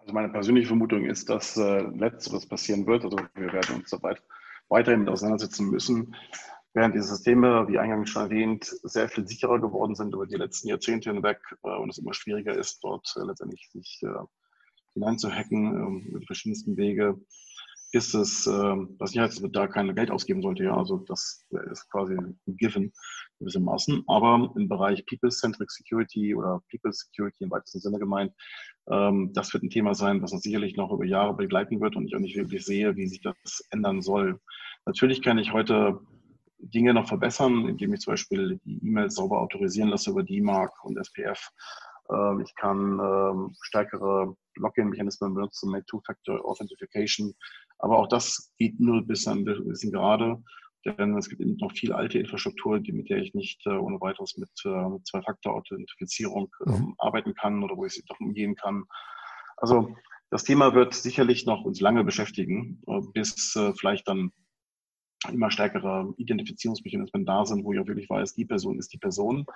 Also 0.08 0.14
meine 0.14 0.32
persönliche 0.32 0.68
Vermutung 0.68 1.04
ist, 1.04 1.28
dass 1.28 1.58
äh, 1.58 1.80
letzteres 1.80 2.46
passieren 2.46 2.86
wird. 2.86 3.04
Also 3.04 3.18
wir 3.34 3.52
werden 3.52 3.76
uns 3.76 3.90
dabei 3.90 4.14
weiterhin 4.70 5.00
mit 5.00 5.10
auseinandersetzen 5.10 5.68
müssen 5.68 6.16
während 6.72 6.94
die 6.94 7.02
Systeme, 7.02 7.66
wie 7.68 7.78
eingangs 7.78 8.08
schon 8.08 8.22
erwähnt, 8.22 8.64
sehr 8.84 9.10
viel 9.10 9.26
sicherer 9.26 9.60
geworden 9.60 9.94
sind 9.94 10.14
über 10.14 10.26
die 10.26 10.36
letzten 10.36 10.68
Jahrzehnte 10.68 11.10
hinweg 11.12 11.40
äh, 11.62 11.76
und 11.76 11.90
es 11.90 11.98
immer 11.98 12.14
schwieriger 12.14 12.56
ist, 12.56 12.82
dort 12.82 13.12
äh, 13.16 13.24
letztendlich 13.26 13.68
sich 13.70 14.00
äh, 14.02 14.24
hineinzuhacken 14.94 15.74
ähm, 15.74 16.06
über 16.06 16.20
die 16.20 16.26
verschiedensten 16.26 16.78
Wege, 16.78 17.20
ist 17.92 18.14
es, 18.14 18.46
äh, 18.46 18.50
heißt, 19.00 19.16
dass 19.16 19.40
man 19.40 19.52
da 19.52 19.66
kein 19.66 19.94
Geld 19.94 20.10
ausgeben 20.10 20.40
sollte. 20.40 20.64
Ja, 20.64 20.76
also 20.76 20.98
das 20.98 21.44
ist 21.70 21.90
quasi 21.90 22.14
ein 22.14 22.38
Given 22.46 22.94
gewissermaßen. 23.38 24.04
Aber 24.06 24.52
im 24.56 24.68
Bereich 24.68 25.04
People-Centric 25.06 25.70
Security 25.70 26.34
oder 26.34 26.60
People 26.70 26.92
Security 26.92 27.44
im 27.44 27.50
weitesten 27.50 27.80
Sinne 27.80 27.98
gemeint, 27.98 28.32
ähm, 28.90 29.32
das 29.34 29.52
wird 29.52 29.62
ein 29.62 29.70
Thema 29.70 29.94
sein, 29.94 30.22
was 30.22 30.32
uns 30.32 30.42
sicherlich 30.42 30.76
noch 30.76 30.92
über 30.92 31.04
Jahre 31.04 31.34
begleiten 31.34 31.80
wird 31.80 31.96
und 31.96 32.06
ich 32.06 32.16
auch 32.16 32.20
nicht 32.20 32.36
wirklich 32.36 32.64
sehe, 32.64 32.96
wie 32.96 33.06
sich 33.06 33.20
das 33.20 33.64
ändern 33.70 34.02
soll. 34.02 34.40
Natürlich 34.86 35.22
kann 35.22 35.38
ich 35.38 35.52
heute 35.52 36.00
Dinge 36.58 36.92
noch 36.92 37.06
verbessern, 37.06 37.68
indem 37.68 37.94
ich 37.94 38.00
zum 38.00 38.12
Beispiel 38.12 38.60
die 38.64 38.84
E-Mails 38.84 39.14
sauber 39.14 39.40
autorisieren 39.40 39.90
lasse 39.90 40.10
über 40.10 40.22
DMARC 40.22 40.84
und 40.84 40.98
SPF. 40.98 41.50
Ähm, 42.10 42.40
ich 42.44 42.54
kann 42.56 42.98
ähm, 42.98 43.54
stärkere 43.62 44.34
Login-Mechanismen 44.56 45.34
benutzen 45.34 45.70
mit 45.70 45.86
Two-Factor 45.86 46.44
Authentication. 46.44 47.34
Aber 47.78 47.98
auch 47.98 48.08
das 48.08 48.52
geht 48.58 48.80
nur 48.80 49.06
bis 49.06 49.26
ein 49.28 49.44
bisschen 49.44 49.92
gerade, 49.92 50.42
denn 50.84 51.16
es 51.16 51.28
gibt 51.28 51.40
eben 51.40 51.56
noch 51.56 51.72
viel 51.72 51.92
alte 51.92 52.18
Infrastruktur, 52.18 52.78
die, 52.80 52.92
mit 52.92 53.10
der 53.10 53.18
ich 53.18 53.34
nicht 53.34 53.66
äh, 53.66 53.70
ohne 53.70 54.00
weiteres 54.00 54.36
mit, 54.36 54.50
äh, 54.64 55.02
Zwei-Faktor-Authentifizierung 55.04 56.50
ähm, 56.66 56.72
mhm. 56.72 56.94
arbeiten 56.98 57.34
kann 57.34 57.62
oder 57.62 57.76
wo 57.76 57.84
ich 57.84 57.92
sie 57.92 58.04
doch 58.06 58.20
umgehen 58.20 58.54
kann. 58.54 58.84
Also 59.56 59.94
das 60.30 60.44
Thema 60.44 60.74
wird 60.74 60.94
sicherlich 60.94 61.46
noch 61.46 61.64
uns 61.64 61.80
lange 61.80 62.04
beschäftigen, 62.04 62.80
äh, 62.86 63.00
bis 63.12 63.56
äh, 63.56 63.72
vielleicht 63.74 64.08
dann 64.08 64.32
immer 65.32 65.50
stärkere 65.50 66.14
Identifizierungsmechanismen 66.16 67.26
da 67.26 67.44
sind, 67.44 67.64
wo 67.64 67.72
ich 67.72 67.80
auch 67.80 67.86
wirklich 67.86 68.08
weiß, 68.08 68.34
die 68.34 68.44
Person 68.44 68.78
ist 68.78 68.92
die 68.92 68.98
Person. 68.98 69.46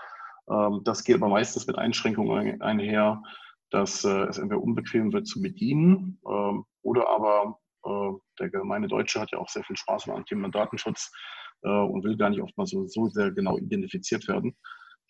Ähm, 0.51 0.81
das 0.85 1.05
geht 1.05 1.17
aber 1.17 1.29
meistens 1.29 1.67
mit 1.67 1.79
Einschränkungen 1.79 2.61
einher, 2.63 3.23
dass 3.71 4.05
äh, 4.05 4.25
es 4.25 4.39
entweder 4.39 4.63
unbequem 4.63 5.13
wird 5.13 5.27
zu 5.27 5.41
bedienen 5.41 6.19
äh, 6.25 6.59
oder 6.83 7.09
aber 7.09 7.59
der 8.39 8.51
gemeine 8.51 8.89
Deutsche 8.89 9.21
hat 9.21 9.33
ja 9.33 9.39
auch 9.39 9.49
sehr 9.49 9.65
viel 9.65 9.77
Spaß 9.77 10.09
am 10.09 10.25
Thema 10.25 10.49
Datenschutz 10.49 11.11
äh, 11.63 11.69
und 11.69 12.05
will 12.05 12.17
gar 12.17 12.31
nicht 12.31 12.43
oftmals 12.43 12.71
so, 12.71 12.87
so 12.87 13.09
sehr 13.09 13.31
genau 13.31 13.59
identifiziert 13.59 14.27
werden. 14.29 14.57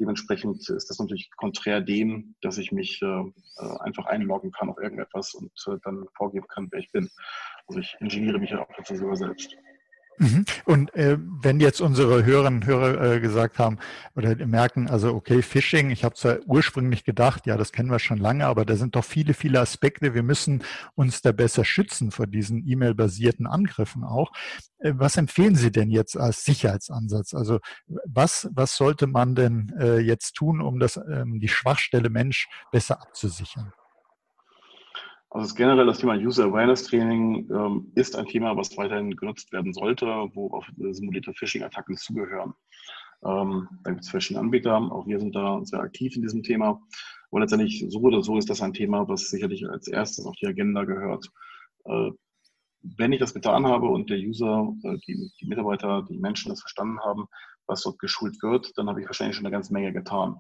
Dementsprechend 0.01 0.69
ist 0.69 0.89
das 0.89 0.99
natürlich 0.99 1.31
konträr 1.37 1.81
dem, 1.81 2.35
dass 2.41 2.59
ich 2.59 2.73
mich 2.73 3.01
äh, 3.03 3.07
äh 3.07 3.79
einfach 3.81 4.07
einloggen 4.07 4.51
kann 4.51 4.71
auf 4.71 4.79
irgendetwas 4.79 5.35
und 5.35 5.53
äh, 5.67 5.79
dann 5.85 6.07
vorgeben 6.17 6.47
kann, 6.49 6.69
wer 6.71 6.81
ich 6.81 6.91
bin. 6.93 7.09
Also 7.67 7.81
ich 7.81 7.95
ingeniere 8.01 8.39
mich 8.39 8.51
ja 8.51 8.63
auch 8.63 8.73
dazu 8.77 8.97
sogar 8.97 9.17
selbst. 9.17 9.55
Mhm. 10.19 10.45
Und 10.65 10.95
äh, 10.95 11.19
wenn 11.19 11.61
jetzt 11.61 11.81
unsere 11.81 12.25
Hörerinnen 12.25 12.61
und 12.61 12.67
Hörer 12.67 13.15
äh, 13.15 13.21
gesagt 13.21 13.59
haben 13.59 13.79
oder 14.15 14.35
merken, 14.47 14.89
also 14.89 15.15
okay, 15.15 15.43
Phishing, 15.43 15.91
ich 15.91 16.05
habe 16.05 16.15
zwar 16.15 16.39
ursprünglich 16.47 17.05
gedacht, 17.05 17.47
ja, 17.47 17.57
das 17.57 17.73
kennen 17.73 17.91
wir 17.91 17.99
schon 17.99 18.19
lange, 18.19 18.47
aber 18.47 18.65
da 18.65 18.77
sind 18.77 18.95
doch 18.95 19.05
viele, 19.05 19.35
viele 19.35 19.61
Aspekte. 19.61 20.15
Wir 20.15 20.23
müssen 20.23 20.63
uns 20.95 21.23
da 21.23 21.33
besser 21.33 21.65
schützen 21.65 22.11
vor 22.11 22.27
diesen 22.27 22.67
E-Mail-basierten 22.67 23.47
Angriffen 23.47 24.05
auch. 24.05 24.33
Äh, 24.79 24.93
was 24.97 25.17
empfehlen 25.17 25.57
Sie 25.57 25.73
denn 25.73 25.91
jetzt 25.91 26.17
als 26.17 26.45
Sicherheitsansatz? 26.45 27.35
Also 27.35 27.59
was, 28.05 28.49
was 28.53 28.77
sollte 28.77 29.07
man 29.07 29.35
denn 29.35 29.73
äh, 29.79 29.99
jetzt 29.99 30.35
tun, 30.35 30.61
um 30.61 30.79
das, 30.79 30.97
ähm, 30.97 31.41
die 31.41 31.49
Schwachstelle 31.49 32.11
Mensch 32.11 32.49
besser 32.71 33.01
abzusichern? 33.01 33.73
Also 35.35 35.55
generell 35.55 35.87
das 35.87 35.99
Thema 35.99 36.15
User 36.15 36.45
Awareness 36.45 36.85
Training 36.85 37.49
ähm, 37.51 37.91
ist 37.95 38.17
ein 38.17 38.27
Thema, 38.27 38.55
was 38.55 38.77
weiterhin 38.77 39.17
genutzt 39.17 39.51
werden 39.51 39.73
sollte, 39.73 40.07
wo 40.35 40.53
auch 40.53 40.67
simulierte 40.91 41.33
Phishing-Attacken 41.33 41.97
zugehören. 41.97 42.53
Ähm, 43.25 43.67
da 43.83 43.93
gibt 43.93 44.03
es 44.03 44.11
verschiedene 44.11 44.41
Anbieter, 44.41 44.77
auch 44.77 45.07
wir 45.07 45.19
sind 45.19 45.35
da 45.35 45.65
sehr 45.65 45.81
aktiv 45.81 46.15
in 46.17 46.23
diesem 46.23 46.43
Thema. 46.43 46.83
Und 47.31 47.41
letztendlich 47.41 47.83
so 47.89 48.01
oder 48.01 48.23
so 48.23 48.37
ist 48.37 48.51
das 48.51 48.61
ein 48.61 48.75
Thema, 48.75 49.09
was 49.09 49.31
sicherlich 49.31 49.67
als 49.67 49.89
erstes 49.89 50.27
auf 50.27 50.37
die 50.37 50.47
Agenda 50.47 50.85
gehört. 50.85 51.27
Äh, 51.87 52.11
wenn 52.83 53.13
ich 53.13 53.21
das 53.21 53.33
getan 53.33 53.67
habe 53.67 53.87
und 53.87 54.11
der 54.11 54.19
User, 54.19 54.71
äh, 54.85 54.99
die, 55.07 55.31
die 55.41 55.47
Mitarbeiter, 55.47 56.05
die 56.11 56.19
Menschen 56.19 56.51
das 56.51 56.61
verstanden 56.61 57.01
haben, 57.01 57.27
was 57.73 57.83
dort 57.83 57.99
geschult 57.99 58.43
wird, 58.43 58.73
dann 58.77 58.89
habe 58.89 59.01
ich 59.01 59.07
wahrscheinlich 59.07 59.37
schon 59.37 59.47
eine 59.47 59.53
ganze 59.53 59.73
Menge 59.73 59.93
getan. 59.93 60.39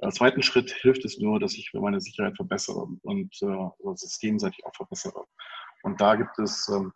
Als 0.00 0.16
zweiten 0.16 0.42
Schritt 0.42 0.70
hilft 0.70 1.04
es 1.04 1.18
nur, 1.18 1.38
dass 1.38 1.54
ich 1.54 1.70
meine 1.74 2.00
Sicherheit 2.00 2.36
verbessere 2.36 2.88
und 3.02 3.30
äh, 3.42 3.94
systemseitig 3.94 4.64
auch 4.66 4.74
verbessere. 4.74 5.24
Und 5.84 6.00
da 6.00 6.16
gibt 6.16 6.38
es 6.38 6.68
ähm, 6.68 6.92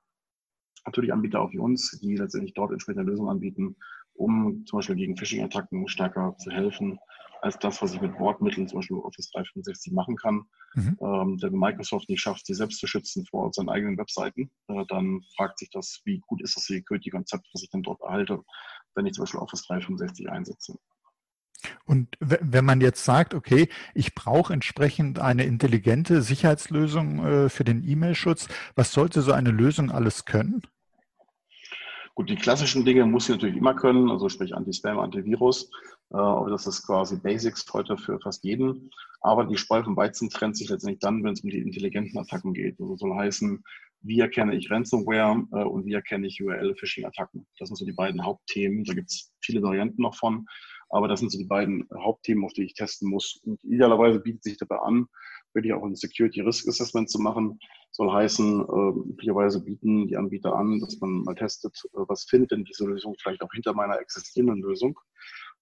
natürlich 0.85 1.13
Anbieter 1.13 1.41
auch 1.41 1.53
wie 1.53 1.59
uns, 1.59 1.99
die 2.01 2.17
letztendlich 2.17 2.55
dort 2.55 2.73
entsprechende 2.73 3.09
Lösungen 3.09 3.31
anbieten, 3.31 3.77
um 4.15 4.65
zum 4.67 4.79
Beispiel 4.79 4.97
gegen 4.97 5.17
Phishing-Attacken 5.17 5.89
stärker 5.89 6.37
zu 6.39 6.51
helfen, 6.51 6.99
als 7.43 7.59
das, 7.59 7.81
was 7.83 7.95
ich 7.95 8.01
mit 8.01 8.17
Bordmitteln, 8.17 8.67
zum 8.67 8.79
Beispiel 8.79 8.97
Office 8.97 9.31
365, 9.31 9.93
machen 9.93 10.17
kann. 10.17 10.45
Mhm. 10.75 10.99
Ähm, 11.01 11.39
wenn 11.43 11.53
Microsoft 11.53 12.09
nicht 12.09 12.21
schafft, 12.21 12.47
sich 12.47 12.57
selbst 12.57 12.79
zu 12.79 12.87
schützen 12.87 13.25
vor 13.27 13.53
seinen 13.53 13.69
eigenen 13.69 13.99
Webseiten, 13.99 14.51
äh, 14.69 14.85
dann 14.89 15.23
fragt 15.37 15.59
sich 15.59 15.71
das, 15.71 16.01
wie 16.05 16.21
gut 16.27 16.43
ist 16.43 16.57
das 16.57 16.65
Security-Konzept, 16.65 17.47
was 17.53 17.63
ich 17.63 17.71
dann 17.71 17.83
dort 17.83 18.01
erhalte, 18.01 18.43
wenn 18.97 19.07
ich 19.07 19.15
zum 19.15 19.23
Beispiel 19.23 19.41
Office 19.41 19.67
365 19.67 20.29
einsetze. 20.29 20.79
Und 21.85 22.09
wenn 22.21 22.65
man 22.65 22.81
jetzt 22.81 23.05
sagt, 23.05 23.35
okay, 23.35 23.69
ich 23.95 24.15
brauche 24.15 24.53
entsprechend 24.53 25.19
eine 25.19 25.45
intelligente 25.45 26.23
Sicherheitslösung 26.23 27.25
äh, 27.25 27.49
für 27.49 27.65
den 27.65 27.87
E-Mail-Schutz, 27.87 28.49
was 28.75 28.93
sollte 28.93 29.23
so 29.23 29.33
eine 29.33 29.51
Lösung 29.51 29.91
alles 29.91 30.25
können? 30.25 30.63
Gut, 32.15 32.31
die 32.31 32.37
klassischen 32.37 32.85
Dinge 32.85 33.05
muss 33.05 33.27
sie 33.27 33.33
natürlich 33.33 33.57
immer 33.57 33.75
können, 33.75 34.11
also 34.11 34.29
sprich 34.29 34.55
Anti-Spam, 34.55 34.99
Antivirus. 34.99 35.71
Äh, 36.11 36.17
aber 36.17 36.51
das 36.51 36.67
ist 36.67 36.87
quasi 36.87 37.17
Basics 37.17 37.65
heute 37.73 37.97
für 37.97 38.19
fast 38.21 38.45
jeden. 38.45 38.91
Aber 39.21 39.45
die 39.45 39.57
Spreu 39.57 39.83
vom 39.83 39.97
Weizen 39.97 40.31
trennt 40.31 40.57
sich 40.57 40.69
letztendlich 40.69 41.01
dann, 41.01 41.25
wenn 41.25 41.33
es 41.33 41.41
um 41.41 41.51
die 41.51 41.59
intelligenten 41.59 42.19
Attacken 42.19 42.55
geht. 42.55 42.81
Also 42.81 42.97
soll 42.97 43.15
heißen, 43.15 43.63
wie 44.07 44.21
erkenne 44.21 44.55
ich 44.55 44.71
Ransomware 44.71 45.47
äh, 45.53 45.65
und 45.65 45.85
wie 45.87 45.95
erkenne 45.95 46.27
ich 46.27 46.41
URL-Phishing-Attacken. 46.41 47.47
Das 47.59 47.69
sind 47.69 47.77
so 47.77 47.85
die 47.85 47.93
beiden 47.93 48.25
Hauptthemen. 48.25 48.85
Da 48.85 48.95
gibt 48.95 49.11
es 49.11 49.33
viele 49.41 49.63
Varianten 49.63 50.03
noch 50.03 50.17
von. 50.17 50.47
Aber 50.89 51.09
das 51.09 51.21
sind 51.21 51.33
so 51.33 51.39
die 51.39 51.47
beiden 51.47 51.89
Hauptthemen, 51.93 52.45
auf 52.45 52.53
die 52.53 52.65
ich 52.65 52.75
testen 52.75 53.11
muss. 53.11 53.41
Und 53.45 53.63
idealerweise 53.65 54.21
bietet 54.21 54.45
sich 54.45 54.57
dabei 54.57 54.79
an, 54.79 55.07
wirklich 55.53 55.73
auch 55.73 55.83
ein 55.83 55.97
Security 55.97 56.41
Risk 56.43 56.69
Assessment 56.69 57.11
zu 57.11 57.19
machen. 57.19 57.59
Soll 57.91 58.13
heißen, 58.13 58.61
äh, 58.61 59.61
bieten 59.61 60.07
die 60.07 60.17
Anbieter 60.17 60.55
an, 60.55 60.79
dass 60.81 61.01
man 61.01 61.23
mal 61.25 61.35
testet, 61.35 61.77
äh, 61.95 61.99
was 62.07 62.25
findet 62.25 62.53
denn 62.53 62.65
diese 62.65 62.85
Lösung 62.87 63.17
vielleicht 63.21 63.43
auch 63.43 63.53
hinter 63.53 63.75
meiner 63.75 63.99
existierenden 63.99 64.63
Lösung. 64.63 64.99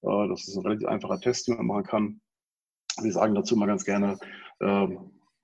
Äh, 0.03 0.29
das 0.29 0.47
ist 0.47 0.57
ein 0.57 0.67
relativ 0.67 0.89
einfacher 0.89 1.21
Test, 1.21 1.49
den 1.49 1.57
man 1.57 1.67
machen 1.67 1.85
kann. 1.85 2.21
Wir 3.01 3.13
sagen 3.13 3.35
dazu 3.35 3.57
mal 3.57 3.67
ganz 3.67 3.85
gerne, 3.85 4.19
äh, 4.61 4.89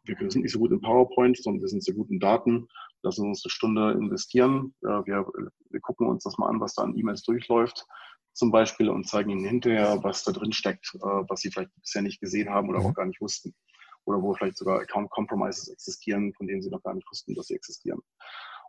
wir 0.05 0.31
sind 0.31 0.43
nicht 0.43 0.53
so 0.53 0.59
gut 0.59 0.73
in 0.73 0.81
PowerPoint, 0.81 1.37
sondern 1.37 1.61
wir 1.61 1.69
sind 1.69 1.85
sehr 1.85 1.95
gut 1.95 2.11
in 2.11 2.21
Daten. 2.21 2.69
Lassen 3.03 3.27
uns 3.27 3.45
eine 3.45 3.51
Stunde 3.51 3.93
investieren. 3.93 4.75
Wir, 4.81 5.05
wir 5.07 5.81
gucken 5.81 6.07
uns 6.07 6.25
das 6.25 6.37
mal 6.39 6.49
an, 6.49 6.61
was 6.61 6.75
da 6.75 6.83
an 6.83 6.97
E-Mails 6.97 7.23
durchläuft 7.23 7.87
zum 8.33 8.51
Beispiel 8.51 8.89
und 8.89 9.09
zeigen 9.09 9.31
ihnen 9.31 9.45
hinterher, 9.45 10.03
was 10.03 10.25
da 10.25 10.33
drin 10.33 10.53
steckt, 10.53 10.95
äh, 10.95 10.99
was 11.29 11.41
sie 11.41 11.51
vielleicht 11.51 11.75
bisher 11.81 12.03
nicht 12.03 12.21
gesehen 12.21 12.51
haben 12.51 12.69
oder 12.69 12.81
mhm. 12.81 12.87
auch 12.87 12.95
gar 12.95 13.07
nicht 13.07 13.21
wussten. 13.21 13.55
Oder 14.05 14.23
wo 14.23 14.35
vielleicht 14.35 14.57
sogar 14.57 14.81
Account 14.81 15.11
Compromises 15.11 15.69
existieren, 15.69 16.33
von 16.35 16.47
denen 16.47 16.63
sie 16.63 16.71
noch 16.71 16.83
gar 16.83 16.95
nicht 16.95 17.07
wussten, 17.11 17.35
dass 17.35 17.49
sie 17.49 17.55
existieren. 17.55 18.01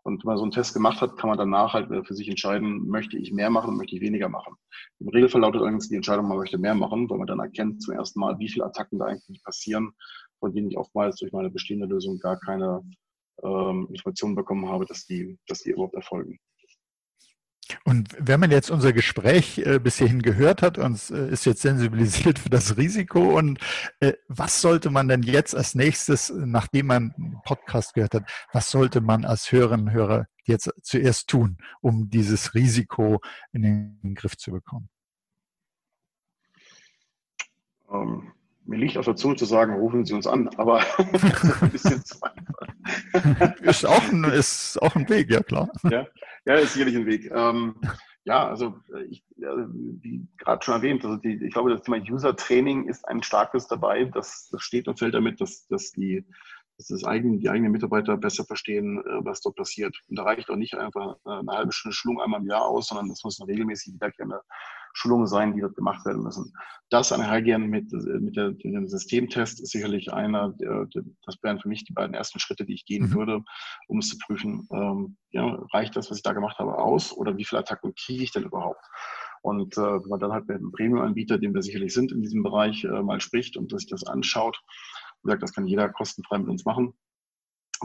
Und 0.03 0.23
wenn 0.23 0.29
man 0.29 0.37
so 0.37 0.43
einen 0.43 0.51
Test 0.51 0.73
gemacht 0.73 0.99
hat, 0.99 1.15
kann 1.15 1.29
man 1.29 1.37
danach 1.37 1.73
halt 1.73 1.87
für 2.05 2.13
sich 2.13 2.27
entscheiden, 2.27 2.87
möchte 2.87 3.17
ich 3.17 3.31
mehr 3.31 3.49
machen, 3.49 3.77
möchte 3.77 3.95
ich 3.95 4.01
weniger 4.01 4.29
machen. 4.29 4.55
Im 4.99 5.09
Regelfall 5.09 5.41
lautet 5.41 5.61
allerdings 5.61 5.89
die 5.89 5.95
Entscheidung, 5.95 6.27
man 6.27 6.37
möchte 6.37 6.57
mehr 6.57 6.73
machen, 6.73 7.09
weil 7.09 7.19
man 7.19 7.27
dann 7.27 7.39
erkennt 7.39 7.83
zum 7.83 7.93
ersten 7.93 8.19
Mal, 8.19 8.37
wie 8.39 8.49
viele 8.49 8.65
Attacken 8.65 8.97
da 8.97 9.05
eigentlich 9.05 9.43
passieren, 9.43 9.93
von 10.41 10.53
denen 10.53 10.69
ich 10.69 10.77
oftmals 10.77 11.15
durch 11.17 11.31
meine 11.31 11.49
bestehende 11.49 11.85
Lösung 11.85 12.19
gar 12.19 12.37
keine 12.37 12.83
ähm, 13.43 13.87
Informationen 13.89 14.35
bekommen 14.35 14.67
habe, 14.67 14.85
dass 14.85 15.05
die, 15.05 15.37
dass 15.47 15.59
die 15.59 15.69
überhaupt 15.69 15.95
erfolgen. 15.95 16.39
Und 17.85 18.09
wenn 18.19 18.39
man 18.39 18.51
jetzt 18.51 18.69
unser 18.69 18.91
Gespräch 18.91 19.59
äh, 19.59 19.79
bis 19.79 19.97
hierhin 19.97 20.21
gehört 20.21 20.61
hat 20.61 20.77
und 20.77 21.09
äh, 21.11 21.29
ist 21.29 21.45
jetzt 21.45 21.61
sensibilisiert 21.61 22.39
für 22.39 22.49
das 22.49 22.75
Risiko 22.75 23.37
und 23.37 23.59
äh, 24.01 24.13
was 24.27 24.59
sollte 24.61 24.89
man 24.89 25.07
denn 25.07 25.23
jetzt 25.23 25.55
als 25.55 25.73
nächstes, 25.75 26.33
nachdem 26.35 26.87
man 26.87 27.13
einen 27.15 27.41
Podcast 27.45 27.93
gehört 27.93 28.15
hat, 28.15 28.29
was 28.51 28.71
sollte 28.71 28.99
man 28.99 29.23
als 29.23 29.51
Hörerinnen 29.53 29.87
und 29.87 29.93
Hörer 29.93 30.27
jetzt 30.43 30.69
zuerst 30.81 31.29
tun, 31.29 31.57
um 31.81 32.09
dieses 32.09 32.55
Risiko 32.55 33.21
in 33.53 33.61
den 33.61 34.15
Griff 34.15 34.35
zu 34.35 34.51
bekommen? 34.51 34.89
Ähm, 37.89 38.33
mir 38.65 38.77
liegt 38.77 38.97
auf 38.97 39.05
der 39.05 39.15
Zunge 39.15 39.35
zu 39.35 39.45
sagen, 39.45 39.73
rufen 39.73 40.05
Sie 40.05 40.13
uns 40.13 40.27
an, 40.27 40.49
aber 40.57 40.79
ist 41.13 41.61
ein 41.63 41.71
bisschen 41.71 42.05
zu 42.05 42.17
ist, 43.61 43.85
auch 43.85 44.03
ein, 44.09 44.23
ist 44.25 44.81
auch 44.81 44.95
ein 44.95 45.07
Weg, 45.09 45.29
ja 45.29 45.41
klar. 45.41 45.69
Ja, 45.89 46.07
ja 46.45 46.55
ist 46.55 46.73
sicherlich 46.73 46.95
ein 46.95 47.05
Weg. 47.05 47.29
Ähm, 47.33 47.75
ja, 48.23 48.47
also 48.47 48.75
ich, 49.09 49.23
wie 49.35 50.27
gerade 50.37 50.63
schon 50.63 50.75
erwähnt, 50.75 51.03
also 51.03 51.17
die, 51.17 51.43
ich 51.43 51.53
glaube, 51.53 51.71
das 51.71 51.81
Thema 51.81 51.97
User-Training 51.97 52.87
ist 52.87 53.07
ein 53.07 53.23
starkes 53.23 53.67
dabei. 53.67 54.05
Das, 54.05 54.49
das 54.51 54.61
steht 54.61 54.87
und 54.87 54.99
fällt 54.99 55.15
damit, 55.15 55.41
dass, 55.41 55.67
dass 55.67 55.91
die 55.91 56.25
dass 56.81 57.01
das 57.01 57.03
eigene, 57.07 57.37
die 57.37 57.49
eigenen 57.49 57.71
Mitarbeiter 57.71 58.17
besser 58.17 58.43
verstehen, 58.43 58.99
äh, 58.99 59.25
was 59.25 59.41
dort 59.41 59.55
passiert. 59.55 59.95
Und 60.07 60.17
da 60.17 60.23
reicht 60.23 60.49
auch 60.49 60.55
nicht 60.55 60.75
einfach 60.75 61.15
eine 61.25 61.51
halbe 61.51 61.71
Stunde 61.71 61.95
Schulung 61.95 62.21
einmal 62.21 62.41
im 62.41 62.47
Jahr 62.47 62.65
aus, 62.65 62.87
sondern 62.87 63.09
das 63.09 63.23
muss 63.23 63.39
eine 63.39 63.51
regelmäßig 63.51 63.93
wiederkehrende 63.93 64.41
Schulungen 64.93 65.27
sein, 65.27 65.53
die 65.53 65.61
dort 65.61 65.75
gemacht 65.75 66.05
werden 66.05 66.23
müssen. 66.23 66.53
Das 66.89 67.11
einhergehen 67.11 67.69
mit, 67.69 67.91
mit, 67.91 68.35
der, 68.35 68.49
mit 68.49 68.63
dem 68.63 68.87
Systemtest 68.87 69.61
ist 69.61 69.71
sicherlich 69.71 70.11
einer, 70.11 70.49
der, 70.49 70.85
der, 70.87 71.03
das 71.25 71.37
wären 71.41 71.59
für 71.59 71.69
mich 71.69 71.85
die 71.85 71.93
beiden 71.93 72.13
ersten 72.13 72.39
Schritte, 72.39 72.65
die 72.65 72.73
ich 72.73 72.85
gehen 72.85 73.03
mhm. 73.03 73.13
würde, 73.13 73.43
um 73.87 73.99
es 73.99 74.09
zu 74.09 74.17
prüfen, 74.17 74.67
ähm, 74.73 75.15
ja, 75.31 75.45
reicht 75.73 75.95
das, 75.95 76.09
was 76.09 76.17
ich 76.17 76.23
da 76.23 76.33
gemacht 76.33 76.59
habe, 76.59 76.77
aus 76.77 77.13
oder 77.15 77.37
wie 77.37 77.45
viele 77.45 77.59
Attacken 77.59 77.93
kriege 77.95 78.23
ich 78.23 78.31
denn 78.31 78.43
überhaupt? 78.43 78.83
Und 79.41 79.77
äh, 79.77 79.81
wenn 79.81 80.09
man 80.09 80.19
dann 80.19 80.33
halt 80.33 80.47
mit 80.47 80.57
einem 80.57 80.71
Premium-Anbieter, 80.71 81.37
den 81.37 81.53
wir 81.53 81.63
sicherlich 81.63 81.93
sind 81.93 82.11
in 82.11 82.21
diesem 82.21 82.43
Bereich, 82.43 82.83
äh, 82.83 83.01
mal 83.01 83.21
spricht 83.21 83.57
und 83.57 83.71
sich 83.71 83.87
das 83.87 84.05
anschaut, 84.05 84.61
gesagt, 85.23 85.43
das 85.43 85.53
kann 85.53 85.67
jeder 85.67 85.89
kostenfrei 85.89 86.39
mit 86.39 86.49
uns 86.49 86.65
machen, 86.65 86.93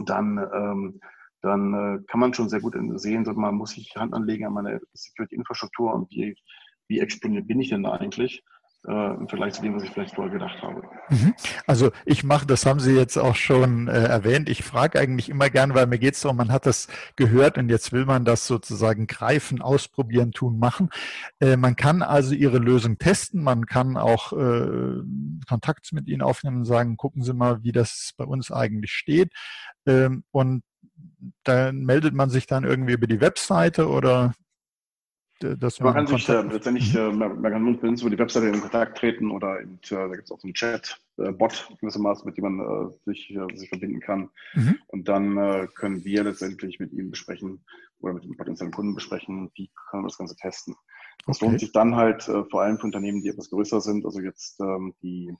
dann 0.05 0.37
ähm, 0.53 0.99
dann 1.41 1.73
äh, 1.73 2.03
kann 2.07 2.19
man 2.19 2.33
schon 2.33 2.49
sehr 2.49 2.61
gut 2.61 2.75
sehen, 2.95 3.23
man 3.35 3.55
muss 3.55 3.71
sich 3.71 3.95
Hand 3.95 4.13
anlegen 4.13 4.45
an 4.45 4.53
meine 4.53 4.81
Security-Infrastruktur 4.93 5.93
und 5.93 6.09
wie 6.11 6.35
wie 6.87 6.99
exponiert 6.99 7.47
bin 7.47 7.59
ich 7.59 7.69
denn 7.69 7.83
da 7.83 7.91
eigentlich? 7.91 8.43
Äh, 8.87 9.15
im 9.15 9.27
Vergleich 9.27 9.53
zu 9.53 9.61
dem, 9.61 9.75
was 9.75 9.83
ich 9.83 9.91
vielleicht 9.91 10.15
vorher 10.15 10.31
gedacht 10.31 10.61
habe. 10.61 10.81
Mhm. 11.09 11.33
Also 11.65 11.91
ich 12.05 12.23
mache, 12.23 12.45
das 12.45 12.65
haben 12.65 12.79
Sie 12.79 12.95
jetzt 12.95 13.17
auch 13.17 13.35
schon 13.35 13.87
äh, 13.87 14.03
erwähnt, 14.03 14.49
ich 14.49 14.63
frage 14.63 14.99
eigentlich 14.99 15.29
immer 15.29 15.49
gern, 15.49 15.73
weil 15.75 15.87
mir 15.87 15.99
geht 15.99 16.15
es 16.15 16.21
darum, 16.21 16.37
man 16.37 16.51
hat 16.51 16.65
das 16.65 16.87
gehört 17.15 17.57
und 17.57 17.69
jetzt 17.69 17.91
will 17.91 18.05
man 18.05 18.23
das 18.25 18.47
sozusagen 18.47 19.07
greifen, 19.07 19.61
ausprobieren, 19.61 20.31
tun, 20.31 20.57
machen. 20.57 20.89
Äh, 21.39 21.57
man 21.57 21.75
kann 21.75 22.01
also 22.01 22.33
Ihre 22.33 22.59
Lösung 22.59 22.97
testen, 22.97 23.43
man 23.43 23.65
kann 23.65 23.97
auch 23.97 24.31
äh, 24.33 25.01
Kontakt 25.47 25.91
mit 25.91 26.07
Ihnen 26.07 26.21
aufnehmen 26.21 26.57
und 26.57 26.65
sagen, 26.65 26.97
gucken 26.97 27.23
Sie 27.23 27.33
mal, 27.33 27.63
wie 27.63 27.73
das 27.73 28.13
bei 28.17 28.23
uns 28.23 28.51
eigentlich 28.51 28.91
steht. 28.91 29.33
Ähm, 29.85 30.23
und 30.31 30.63
dann 31.43 31.79
meldet 31.83 32.13
man 32.13 32.29
sich 32.29 32.47
dann 32.47 32.63
irgendwie 32.63 32.93
über 32.93 33.07
die 33.07 33.21
Webseite 33.21 33.89
oder 33.89 34.33
dass 35.39 35.79
man, 35.79 35.93
man 35.93 36.05
kann 36.05 36.17
sich 36.17 36.29
äh, 36.29 36.41
letztendlich, 36.41 36.95
äh, 36.95 37.11
man, 37.11 37.41
kann 37.41 37.63
mit 37.63 37.83
uns 37.83 38.01
über 38.01 38.09
die 38.09 38.17
Webseite 38.17 38.47
in 38.47 38.61
Kontakt 38.61 38.97
treten 38.97 39.31
oder 39.31 39.61
eben, 39.61 39.79
äh, 39.85 39.89
da 39.89 40.07
gibt 40.07 40.25
es 40.25 40.31
auch 40.31 40.39
so 40.39 40.47
einen 40.47 40.53
Chat-Bot 40.53 41.69
gewissermaßen, 41.79 42.25
mit 42.25 42.37
dem 42.37 42.43
man 42.43 42.59
äh, 42.59 42.93
sich, 43.05 43.35
äh, 43.35 43.55
sich 43.55 43.69
verbinden 43.69 43.99
kann. 43.99 44.29
Mhm. 44.53 44.79
Und 44.87 45.07
dann 45.07 45.37
äh, 45.37 45.67
können 45.75 46.03
wir 46.03 46.23
letztendlich 46.23 46.79
mit 46.79 46.91
ihm 46.93 47.11
besprechen 47.11 47.63
oder 47.99 48.13
mit 48.13 48.23
dem 48.23 48.35
potenziellen 48.35 48.73
Kunden 48.73 48.95
besprechen, 48.95 49.51
wie 49.55 49.69
können 49.89 50.03
wir 50.03 50.09
das 50.09 50.17
Ganze 50.17 50.35
testen. 50.35 50.75
Das 51.25 51.37
okay. 51.37 51.45
lohnt 51.45 51.59
sich 51.59 51.71
dann 51.71 51.95
halt 51.95 52.23
vor 52.23 52.61
allem 52.61 52.77
für 52.77 52.85
Unternehmen, 52.85 53.21
die 53.21 53.29
etwas 53.29 53.49
größer 53.49 53.81
sind, 53.81 54.05
also 54.05 54.19
jetzt 54.19 54.59
ähm, 54.59 54.93
die 55.01 55.35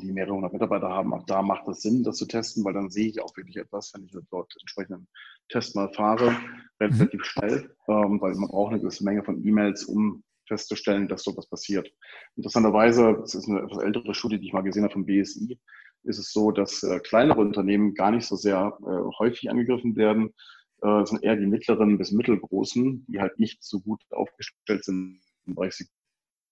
die 0.00 0.12
mehrere 0.12 0.34
hundert 0.34 0.52
Mitarbeiter 0.52 0.88
haben, 0.88 1.12
auch 1.12 1.26
da 1.26 1.42
macht 1.42 1.68
es 1.68 1.82
Sinn, 1.82 2.02
das 2.02 2.16
zu 2.16 2.26
testen, 2.26 2.64
weil 2.64 2.72
dann 2.72 2.90
sehe 2.90 3.08
ich 3.08 3.20
auch 3.20 3.36
wirklich 3.36 3.56
etwas, 3.56 3.92
wenn 3.92 4.04
ich 4.04 4.16
dort 4.30 4.54
entsprechenden 4.60 5.06
Test 5.52 5.76
mal 5.76 5.92
fahre, 5.92 6.36
relativ 6.80 7.20
mhm. 7.20 7.24
schnell, 7.24 7.76
ähm, 7.88 8.20
weil 8.20 8.34
man 8.34 8.48
braucht 8.48 8.72
eine 8.72 8.80
gewisse 8.80 9.04
Menge 9.04 9.22
von 9.22 9.44
E-Mails, 9.44 9.84
um 9.84 10.22
festzustellen, 10.48 11.08
dass 11.08 11.22
so 11.22 11.36
was 11.36 11.48
passiert. 11.48 11.88
Interessanterweise, 12.36 13.16
das 13.20 13.34
ist 13.34 13.48
eine 13.48 13.60
etwas 13.60 13.82
ältere 13.82 14.14
Studie, 14.14 14.38
die 14.38 14.46
ich 14.46 14.52
mal 14.52 14.62
gesehen 14.62 14.84
habe 14.84 14.92
vom 14.92 15.06
BSI, 15.06 15.58
ist 16.04 16.18
es 16.18 16.32
so, 16.32 16.50
dass 16.50 16.82
äh, 16.82 16.98
kleinere 17.00 17.40
Unternehmen 17.40 17.94
gar 17.94 18.10
nicht 18.10 18.26
so 18.26 18.36
sehr 18.36 18.76
äh, 18.82 19.18
häufig 19.18 19.50
angegriffen 19.50 19.96
werden, 19.96 20.34
äh, 20.82 21.04
sind 21.04 21.22
eher 21.22 21.36
die 21.36 21.46
mittleren 21.46 21.96
bis 21.96 22.10
mittelgroßen, 22.10 23.06
die 23.06 23.20
halt 23.20 23.38
nicht 23.38 23.62
so 23.62 23.80
gut 23.80 24.02
aufgestellt 24.10 24.84
sind 24.84 25.20
im 25.46 25.54
Bereich 25.54 25.74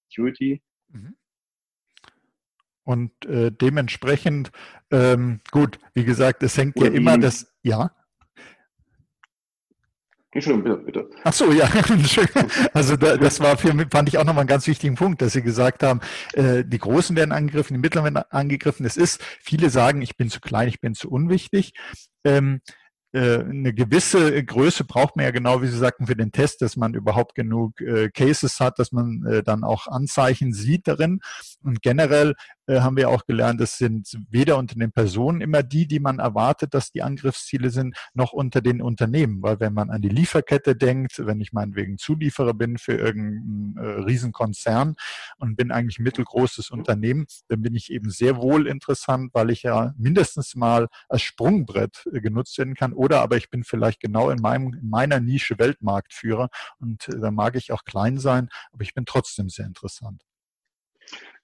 Security. 0.08 0.62
Mhm. 0.88 1.16
Und 2.84 3.26
äh, 3.26 3.52
dementsprechend, 3.52 4.50
ähm, 4.90 5.40
gut, 5.50 5.78
wie 5.94 6.04
gesagt, 6.04 6.42
es 6.42 6.56
hängt 6.56 6.76
Oder 6.76 6.88
ja 6.88 6.94
immer 6.94 7.18
das, 7.18 7.52
ja. 7.62 7.90
Entschuldigung, 10.32 10.84
bitte, 10.84 11.00
bitte. 11.02 11.10
Ach 11.24 11.32
so, 11.32 11.50
ja. 11.50 11.68
Also 12.72 12.96
da, 12.96 13.16
das 13.16 13.40
war 13.40 13.56
für 13.56 13.74
mich, 13.74 13.88
fand 13.90 14.08
ich 14.08 14.18
auch 14.18 14.24
nochmal 14.24 14.42
einen 14.42 14.48
ganz 14.48 14.66
wichtigen 14.68 14.94
Punkt, 14.94 15.20
dass 15.22 15.32
Sie 15.32 15.42
gesagt 15.42 15.82
haben, 15.82 16.00
äh, 16.34 16.64
die 16.64 16.78
Großen 16.78 17.16
werden 17.16 17.32
angegriffen, 17.32 17.74
die 17.74 17.80
Mittleren 17.80 18.14
werden 18.14 18.24
angegriffen. 18.30 18.86
Es 18.86 18.96
ist, 18.96 19.20
viele 19.40 19.70
sagen, 19.70 20.02
ich 20.02 20.16
bin 20.16 20.30
zu 20.30 20.40
klein, 20.40 20.68
ich 20.68 20.80
bin 20.80 20.94
zu 20.94 21.10
unwichtig. 21.10 21.72
Äh, 23.12 23.40
eine 23.40 23.74
gewisse 23.74 24.42
Größe 24.44 24.84
braucht 24.84 25.16
man 25.16 25.24
ja 25.24 25.32
genau, 25.32 25.62
wie 25.62 25.66
Sie 25.66 25.78
sagten, 25.78 26.06
für 26.06 26.16
den 26.16 26.30
Test, 26.30 26.62
dass 26.62 26.76
man 26.76 26.94
überhaupt 26.94 27.34
genug 27.34 27.80
äh, 27.80 28.08
Cases 28.10 28.60
hat, 28.60 28.78
dass 28.78 28.92
man 28.92 29.24
äh, 29.26 29.42
dann 29.42 29.64
auch 29.64 29.88
Anzeichen 29.88 30.52
sieht 30.52 30.86
darin. 30.86 31.20
Und 31.62 31.82
generell 31.82 32.34
äh, 32.70 32.80
haben 32.80 32.96
wir 32.96 33.08
auch 33.08 33.26
gelernt, 33.26 33.60
es 33.60 33.78
sind 33.78 34.16
weder 34.30 34.56
unter 34.58 34.76
den 34.76 34.92
Personen 34.92 35.40
immer 35.40 35.64
die, 35.64 35.88
die 35.88 35.98
man 35.98 36.20
erwartet, 36.20 36.72
dass 36.72 36.92
die 36.92 37.02
Angriffsziele 37.02 37.70
sind, 37.70 37.96
noch 38.14 38.32
unter 38.32 38.60
den 38.60 38.80
Unternehmen. 38.80 39.42
Weil 39.42 39.58
wenn 39.58 39.74
man 39.74 39.90
an 39.90 40.02
die 40.02 40.08
Lieferkette 40.08 40.76
denkt, 40.76 41.26
wenn 41.26 41.40
ich 41.40 41.52
meinetwegen 41.52 41.98
Zulieferer 41.98 42.54
bin 42.54 42.78
für 42.78 42.94
irgendeinen 42.94 43.76
äh, 43.76 44.02
Riesenkonzern 44.02 44.94
und 45.38 45.56
bin 45.56 45.72
eigentlich 45.72 45.98
mittelgroßes 45.98 46.70
Unternehmen, 46.70 47.26
dann 47.48 47.62
bin 47.62 47.74
ich 47.74 47.90
eben 47.90 48.10
sehr 48.10 48.36
wohl 48.36 48.68
interessant, 48.68 49.30
weil 49.34 49.50
ich 49.50 49.64
ja 49.64 49.92
mindestens 49.98 50.54
mal 50.54 50.86
als 51.08 51.22
Sprungbrett 51.22 52.06
äh, 52.12 52.20
genutzt 52.20 52.56
werden 52.56 52.74
kann. 52.74 52.92
Oder 53.00 53.22
aber 53.22 53.38
ich 53.38 53.48
bin 53.48 53.64
vielleicht 53.64 53.98
genau 54.00 54.28
in, 54.28 54.42
meinem, 54.42 54.74
in 54.74 54.90
meiner 54.90 55.20
Nische 55.20 55.58
Weltmarktführer 55.58 56.50
und 56.80 57.08
äh, 57.08 57.18
da 57.18 57.30
mag 57.30 57.56
ich 57.56 57.72
auch 57.72 57.84
klein 57.84 58.18
sein, 58.18 58.50
aber 58.72 58.82
ich 58.82 58.92
bin 58.92 59.06
trotzdem 59.06 59.48
sehr 59.48 59.64
interessant. 59.64 60.22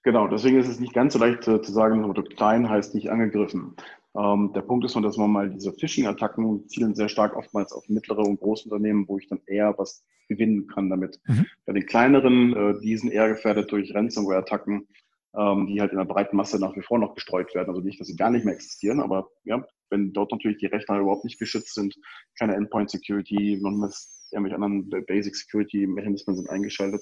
Genau, 0.03 0.27
deswegen 0.27 0.59
ist 0.59 0.67
es 0.67 0.79
nicht 0.79 0.93
ganz 0.93 1.13
so 1.13 1.19
leicht 1.19 1.47
äh, 1.47 1.59
zu 1.59 1.71
sagen, 1.71 2.13
klein 2.35 2.69
heißt 2.69 2.93
nicht 2.93 3.09
angegriffen. 3.09 3.75
Ähm, 4.15 4.51
der 4.53 4.61
Punkt 4.61 4.85
ist 4.85 4.93
nur, 4.93 5.01
dass 5.01 5.17
man 5.17 5.31
mal 5.31 5.49
diese 5.49 5.73
Phishing-Attacken 5.73 6.67
zielen 6.67 6.93
sehr 6.93 7.09
stark 7.09 7.35
oftmals 7.35 7.71
auf 7.71 7.89
mittlere 7.89 8.19
und 8.19 8.39
große 8.39 8.69
Unternehmen, 8.69 9.07
wo 9.07 9.17
ich 9.17 9.27
dann 9.27 9.41
eher 9.47 9.73
was 9.79 10.05
gewinnen 10.27 10.67
kann 10.67 10.91
damit. 10.91 11.19
Mhm. 11.25 11.47
Bei 11.65 11.73
den 11.73 11.87
kleineren, 11.87 12.55
äh, 12.55 12.79
die 12.81 12.95
sind 12.97 13.11
eher 13.11 13.29
gefährdet 13.29 13.71
durch 13.71 13.95
Ransomware-Attacken, 13.95 14.87
ähm, 15.35 15.65
die 15.65 15.81
halt 15.81 15.91
in 15.91 15.97
der 15.97 16.05
breiten 16.05 16.37
Masse 16.37 16.59
nach 16.59 16.75
wie 16.75 16.83
vor 16.83 16.99
noch 16.99 17.15
gestreut 17.15 17.55
werden. 17.55 17.69
Also 17.69 17.81
nicht, 17.81 17.99
dass 17.99 18.09
sie 18.09 18.15
gar 18.15 18.29
nicht 18.29 18.45
mehr 18.45 18.53
existieren, 18.53 18.99
aber 18.99 19.31
ja, 19.43 19.65
wenn 19.89 20.13
dort 20.13 20.31
natürlich 20.31 20.57
die 20.57 20.67
Rechner 20.67 20.99
überhaupt 20.99 21.23
nicht 21.23 21.39
geschützt 21.39 21.73
sind, 21.73 21.95
keine 22.37 22.55
Endpoint-Security, 22.55 23.61
und 23.63 23.93
irgendwelche 24.31 24.55
anderen 24.55 24.89
Basic-Security-Mechanismen 24.89 26.35
sind 26.35 26.49
eingeschaltet, 26.49 27.01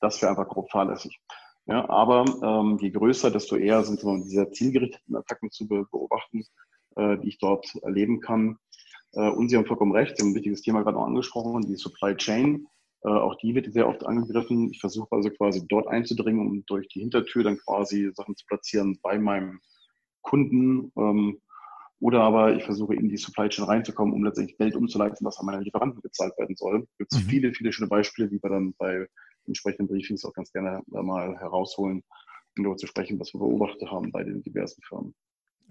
das 0.00 0.20
wäre 0.20 0.30
einfach 0.30 0.48
grob 0.48 0.70
fahrlässig. 0.70 1.18
Ja, 1.66 1.88
aber 1.88 2.24
ähm, 2.42 2.78
je 2.80 2.90
größer, 2.90 3.30
desto 3.30 3.56
eher 3.56 3.82
sind 3.82 3.98
so 3.98 4.16
diese 4.18 4.50
zielgerichteten 4.52 5.16
Attacken 5.16 5.50
zu 5.50 5.66
be 5.66 5.84
beobachten, 5.90 6.44
äh, 6.94 7.18
die 7.18 7.28
ich 7.28 7.38
dort 7.38 7.66
erleben 7.82 8.20
kann. 8.20 8.58
Äh, 9.14 9.30
und 9.30 9.48
Sie 9.48 9.56
haben 9.56 9.66
vollkommen 9.66 9.92
recht, 9.92 10.16
Sie 10.16 10.22
haben 10.22 10.30
ein 10.30 10.34
wichtiges 10.36 10.62
Thema 10.62 10.82
gerade 10.82 10.96
noch 10.96 11.06
angesprochen, 11.06 11.62
die 11.62 11.74
Supply 11.74 12.14
Chain. 12.16 12.66
Äh, 13.02 13.08
auch 13.08 13.34
die 13.38 13.54
wird 13.54 13.72
sehr 13.72 13.88
oft 13.88 14.06
angegriffen. 14.06 14.70
Ich 14.70 14.80
versuche 14.80 15.08
also 15.10 15.30
quasi 15.30 15.66
dort 15.66 15.88
einzudringen, 15.88 16.46
um 16.46 16.64
durch 16.66 16.86
die 16.88 17.00
Hintertür 17.00 17.42
dann 17.42 17.58
quasi 17.58 18.12
Sachen 18.14 18.36
zu 18.36 18.46
platzieren 18.46 19.00
bei 19.02 19.18
meinem 19.18 19.60
Kunden. 20.22 20.92
Ähm, 20.96 21.40
oder 22.00 22.20
aber 22.22 22.54
ich 22.54 22.64
versuche 22.64 22.94
in 22.94 23.08
die 23.08 23.16
Supply 23.16 23.48
Chain 23.48 23.64
reinzukommen, 23.64 24.14
um 24.14 24.24
letztendlich 24.24 24.58
Geld 24.58 24.76
umzuleiten, 24.76 25.24
was 25.24 25.38
an 25.38 25.46
meine 25.46 25.62
Lieferanten 25.62 26.02
gezahlt 26.02 26.36
werden 26.38 26.56
soll. 26.56 26.86
Es 26.90 26.98
gibt 26.98 27.12
mhm. 27.14 27.28
viele, 27.28 27.54
viele 27.54 27.72
schöne 27.72 27.88
Beispiele, 27.88 28.28
die 28.28 28.42
wir 28.42 28.50
dann 28.50 28.74
bei 28.78 29.06
entsprechenden 29.46 29.88
Briefings 29.88 30.24
auch 30.24 30.32
ganz 30.32 30.52
gerne 30.52 30.82
mal 30.86 31.36
herausholen, 31.38 32.02
um 32.56 32.64
darüber 32.64 32.76
zu 32.76 32.86
sprechen, 32.86 33.18
was 33.18 33.32
wir 33.32 33.38
beobachtet 33.38 33.90
haben 33.90 34.10
bei 34.10 34.24
den 34.24 34.42
diversen 34.42 34.82
Firmen. 34.82 35.14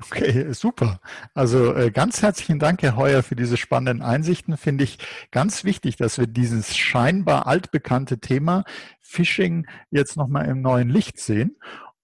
Okay, 0.02 0.52
super. 0.52 1.00
Also 1.34 1.74
äh, 1.74 1.90
ganz 1.90 2.22
herzlichen 2.22 2.60
Dank, 2.60 2.82
Herr 2.82 2.98
Heuer, 2.98 3.24
für 3.24 3.38
diese 3.38 3.56
spannenden 3.56 4.02
Einsichten. 4.02 4.58
Finde 4.58 4.84
ich 4.84 4.98
ganz 5.32 5.64
wichtig, 5.64 5.96
dass 5.96 6.18
wir 6.18 6.28
dieses 6.28 6.76
scheinbar 6.76 7.48
altbekannte 7.48 8.20
Thema 8.20 8.66
Phishing 9.00 9.68
jetzt 9.92 10.18
nochmal 10.18 10.48
im 10.48 10.62
neuen 10.62 10.90
Licht 10.90 11.18
sehen. 11.18 11.56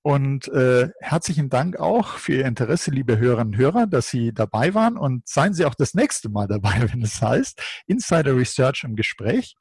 Und 0.03 0.47
äh, 0.47 0.89
herzlichen 0.99 1.49
Dank 1.49 1.79
auch 1.79 2.17
für 2.17 2.33
Ihr 2.33 2.45
Interesse, 2.45 2.89
liebe 2.89 3.19
Hörerinnen 3.19 3.53
und 3.53 3.59
Hörer, 3.59 3.85
dass 3.85 4.09
Sie 4.09 4.33
dabei 4.33 4.73
waren. 4.73 4.97
Und 4.97 5.27
seien 5.27 5.53
Sie 5.53 5.65
auch 5.65 5.75
das 5.75 5.93
nächste 5.93 6.29
Mal 6.29 6.47
dabei, 6.47 6.73
wenn 6.91 7.01
es 7.01 7.21
heißt 7.21 7.83
Insider 7.87 8.35
Research 8.35 8.83
im 8.83 8.95
Gespräch. 8.95 9.55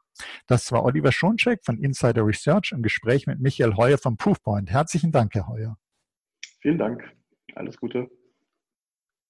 Das 0.46 0.70
war 0.72 0.84
Oliver 0.84 1.12
Schoncheck 1.12 1.60
von 1.64 1.78
Insider 1.78 2.26
Research 2.26 2.72
im 2.72 2.82
Gespräch 2.82 3.26
mit 3.26 3.40
Michael 3.40 3.76
Heuer 3.76 3.98
vom 3.98 4.16
Proofpoint. 4.16 4.70
Herzlichen 4.70 5.12
Dank, 5.12 5.34
Herr 5.34 5.48
Heuer. 5.48 5.76
Vielen 6.60 6.78
Dank. 6.78 7.02
Alles 7.54 7.76
Gute. 7.76 8.08